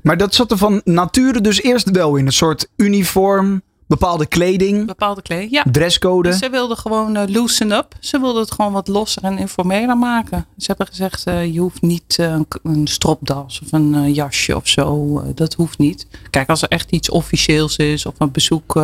Maar 0.02 0.16
dat 0.16 0.34
zat 0.34 0.50
er 0.50 0.56
van 0.56 0.80
nature 0.84 1.40
dus 1.40 1.62
eerst 1.62 1.90
wel 1.90 2.16
in. 2.16 2.26
Een 2.26 2.32
soort 2.32 2.68
uniform, 2.76 3.62
bepaalde 3.86 4.26
kleding, 4.26 4.86
Bepaalde 4.86 5.22
kleding. 5.22 5.50
Ja. 5.50 5.64
dresscode. 5.70 6.32
Ze 6.32 6.50
wilden 6.50 6.76
gewoon 6.76 7.30
loosen 7.32 7.72
up. 7.72 7.94
Ze 8.00 8.20
wilden 8.20 8.42
het 8.42 8.50
gewoon 8.50 8.72
wat 8.72 8.88
losser 8.88 9.22
en 9.24 9.38
informeler 9.38 9.96
maken. 9.96 10.46
Ze 10.56 10.66
hebben 10.66 10.86
gezegd, 10.86 11.22
je 11.24 11.60
hoeft 11.60 11.82
niet 11.82 12.16
een, 12.18 12.46
een 12.62 12.86
stropdas 12.86 13.60
of 13.64 13.72
een 13.72 14.12
jasje 14.12 14.56
of 14.56 14.68
zo. 14.68 15.22
Dat 15.34 15.54
hoeft 15.54 15.78
niet. 15.78 16.06
Kijk, 16.30 16.48
als 16.48 16.62
er 16.62 16.68
echt 16.68 16.90
iets 16.90 17.10
officieels 17.10 17.76
is 17.76 18.06
of 18.06 18.14
een 18.18 18.32
bezoek 18.32 18.74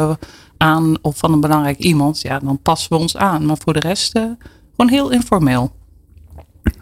aan 0.59 0.97
of 1.03 1.17
van 1.19 1.33
een 1.33 1.41
belangrijk 1.41 1.79
iemand. 1.79 2.21
Ja, 2.21 2.39
dan 2.39 2.59
passen 2.63 2.93
we 2.93 2.99
ons 2.99 3.17
aan. 3.17 3.47
Maar 3.47 3.57
voor 3.65 3.73
de 3.73 3.81
rest 3.81 4.15
eh, 4.15 4.23
gewoon 4.77 4.91
heel 4.91 5.11
informeel. 5.11 5.75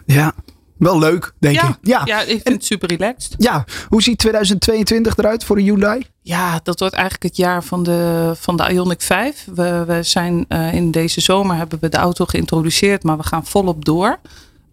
Ja, 0.05 0.33
wel 0.77 0.99
leuk, 0.99 1.33
denk 1.39 1.55
Ja, 1.55 1.67
ik. 1.67 1.77
Ja. 1.81 2.01
ja, 2.05 2.21
ik 2.21 2.27
vind 2.27 2.55
het 2.55 2.65
super 2.65 2.89
relaxed. 2.89 3.35
Ja, 3.37 3.65
hoe 3.87 4.01
ziet 4.01 4.17
2022 4.17 5.17
eruit 5.17 5.43
voor 5.43 5.55
de 5.55 5.61
Hyundai? 5.61 6.05
Ja, 6.21 6.59
dat 6.63 6.79
wordt 6.79 6.93
eigenlijk 6.93 7.23
het 7.23 7.37
jaar 7.37 7.63
van 7.63 7.83
de, 7.83 8.31
van 8.35 8.57
de 8.57 8.73
Ioniq 8.73 8.97
5. 9.05 9.47
We, 9.55 9.83
we 9.87 10.03
zijn 10.03 10.45
eh, 10.47 10.73
in 10.73 10.91
deze 10.91 11.21
zomer 11.21 11.55
hebben 11.55 11.79
we 11.81 11.89
de 11.89 11.97
auto 11.97 12.25
geïntroduceerd, 12.25 13.03
maar 13.03 13.17
we 13.17 13.23
gaan 13.23 13.45
volop 13.45 13.85
door. 13.85 14.19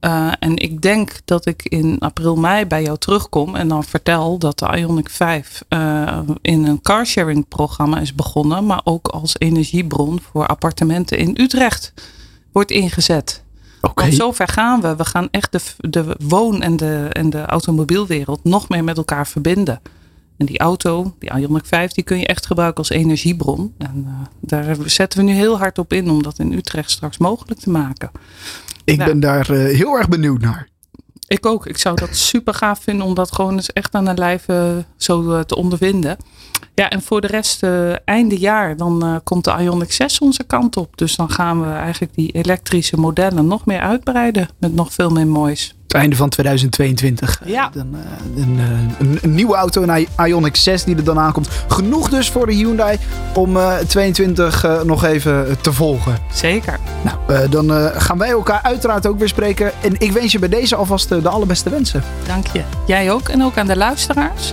Eh, 0.02 0.32
en 0.38 0.56
ik 0.56 0.80
denk 0.80 1.20
dat 1.24 1.46
ik 1.46 1.62
in 1.62 1.98
april, 1.98 2.36
mei 2.36 2.66
bij 2.66 2.82
jou 2.82 2.98
terugkom 2.98 3.56
en 3.56 3.68
dan 3.68 3.84
vertel 3.84 4.38
dat 4.38 4.58
de 4.58 4.78
Ioniq 4.78 5.10
5 5.10 5.64
eh, 5.68 6.18
in 6.40 6.66
een 6.66 6.80
carsharing 6.80 7.48
programma 7.48 8.00
is 8.00 8.14
begonnen, 8.14 8.66
maar 8.66 8.80
ook 8.84 9.08
als 9.08 9.34
energiebron 9.38 10.20
voor 10.20 10.46
appartementen 10.46 11.18
in 11.18 11.36
Utrecht 11.40 11.92
wordt 12.52 12.70
ingezet. 12.70 13.42
Oké. 13.80 14.02
Want 14.02 14.14
zover 14.14 14.48
gaan 14.48 14.80
we. 14.80 14.96
We 14.96 15.04
gaan 15.04 15.28
echt 15.30 15.52
de, 15.52 15.60
de 15.88 16.16
woon- 16.18 16.62
en 16.62 16.76
de, 16.76 17.08
en 17.12 17.30
de 17.30 17.46
automobielwereld 17.46 18.44
nog 18.44 18.68
meer 18.68 18.84
met 18.84 18.96
elkaar 18.96 19.26
verbinden. 19.26 19.80
En 20.36 20.46
die 20.46 20.58
auto, 20.58 21.14
die 21.18 21.30
Ioniq 21.30 21.66
5, 21.66 21.92
die 21.92 22.04
kun 22.04 22.18
je 22.18 22.26
echt 22.26 22.46
gebruiken 22.46 22.78
als 22.78 22.90
energiebron. 22.90 23.74
En 23.78 24.04
eh, 24.06 24.12
daar 24.40 24.76
zetten 24.84 25.18
we 25.18 25.24
nu 25.24 25.32
heel 25.32 25.58
hard 25.58 25.78
op 25.78 25.92
in 25.92 26.10
om 26.10 26.22
dat 26.22 26.38
in 26.38 26.52
Utrecht 26.52 26.90
straks 26.90 27.18
mogelijk 27.18 27.60
te 27.60 27.70
maken. 27.70 28.10
Ik 28.84 28.96
Ja. 28.98 29.04
ben 29.04 29.20
daar 29.20 29.50
eh, 29.50 29.56
heel 29.76 29.96
erg 29.96 30.08
benieuwd 30.08 30.40
naar. 30.40 30.68
Ik 31.26 31.46
ook. 31.46 31.66
Ik 31.66 31.78
zou 31.78 31.96
dat 31.96 32.16
super 32.16 32.54
gaaf 32.54 32.82
vinden 32.82 33.06
om 33.06 33.14
dat 33.14 33.32
gewoon 33.32 33.52
eens 33.54 33.72
echt 33.72 33.94
aan 33.94 34.04
de 34.04 34.14
lijf 34.14 34.48
eh, 34.48 34.70
zo 34.96 35.32
eh, 35.32 35.40
te 35.40 35.56
ondervinden. 35.56 36.16
Ja, 36.74 36.90
en 36.90 37.02
voor 37.02 37.20
de 37.20 37.26
rest, 37.26 37.62
einde 38.04 38.38
jaar, 38.38 38.76
dan 38.76 39.20
komt 39.24 39.44
de 39.44 39.50
Ioniq 39.84 39.88
6 39.92 40.18
onze 40.18 40.44
kant 40.44 40.76
op. 40.76 40.96
Dus 40.96 41.16
dan 41.16 41.30
gaan 41.30 41.60
we 41.60 41.66
eigenlijk 41.72 42.14
die 42.14 42.32
elektrische 42.32 42.96
modellen 42.96 43.46
nog 43.46 43.66
meer 43.66 43.80
uitbreiden. 43.80 44.48
Met 44.58 44.74
nog 44.74 44.92
veel 44.92 45.10
meer 45.10 45.26
moois. 45.26 45.74
Het 45.82 46.00
einde 46.00 46.16
van 46.16 46.28
2022. 46.28 47.40
Ja. 47.44 47.70
Dan, 47.74 47.88
eh, 47.94 48.42
een, 48.42 48.58
eh, 48.58 48.66
een, 48.98 49.18
een 49.22 49.34
nieuwe 49.34 49.54
auto, 49.54 49.82
een 49.82 49.96
I- 50.00 50.08
Ioniq 50.32 50.52
6 50.52 50.84
die 50.84 50.96
er 50.96 51.04
dan 51.04 51.18
aankomt. 51.18 51.48
Genoeg 51.68 52.08
dus 52.08 52.30
voor 52.30 52.46
de 52.46 52.52
Hyundai 52.54 52.98
om 53.34 53.56
eh 53.56 53.76
22 53.76 54.64
eh, 54.64 54.82
nog 54.82 55.04
even 55.04 55.56
te 55.60 55.72
volgen. 55.72 56.18
Zeker. 56.32 56.78
Nou, 57.02 57.48
dan 57.48 57.70
gaan 58.00 58.18
wij 58.18 58.30
elkaar 58.30 58.60
uiteraard 58.62 59.06
ook 59.06 59.18
weer 59.18 59.28
spreken. 59.28 59.72
En 59.82 59.94
ik 59.98 60.12
wens 60.12 60.32
je 60.32 60.38
bij 60.38 60.48
deze 60.48 60.76
alvast 60.76 61.08
de 61.08 61.28
allerbeste 61.28 61.70
wensen. 61.70 62.02
Dank 62.26 62.46
je. 62.46 62.62
Jij 62.86 63.12
ook 63.12 63.28
en 63.28 63.42
ook 63.42 63.56
aan 63.56 63.66
de 63.66 63.76
luisteraars. 63.76 64.52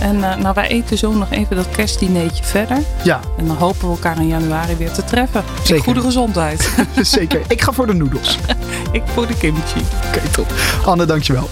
En 0.00 0.30
eh, 0.30 0.36
nou, 0.36 0.54
wij 0.54 0.68
eten 0.68 0.98
zo 0.98 1.12
nog 1.12 1.30
even 1.30 1.56
dat 1.56 1.70
kerstdineetje 1.70 2.44
verder. 2.44 2.78
Ja, 3.04 3.20
En 3.38 3.46
dan 3.46 3.56
hopen 3.56 3.80
we 3.80 3.86
elkaar 3.86 4.16
in 4.16 4.26
januari 4.26 4.76
weer 4.76 4.92
te 4.92 5.04
treffen. 5.04 5.40
In 5.60 5.66
Zeker. 5.66 5.84
goede 5.84 6.00
gezondheid. 6.00 6.70
zeker. 7.02 7.40
Ik 7.48 7.62
ga 7.62 7.72
voor 7.72 7.86
de 7.86 7.94
noedels. 7.94 8.38
Ik 8.92 9.02
voor 9.14 9.26
de 9.26 9.36
kimchi. 9.36 9.80
Oké, 10.08 10.28
top. 10.30 10.52
Anne, 10.84 11.04
dankjewel. 11.04 11.48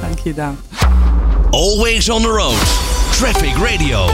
Dank 0.00 0.18
je, 0.18 0.34
Daan. 0.34 0.58
Always 1.50 2.08
on 2.08 2.22
the 2.22 2.28
road. 2.28 2.58
Traffic 3.10 3.54
Radio. 3.70 4.06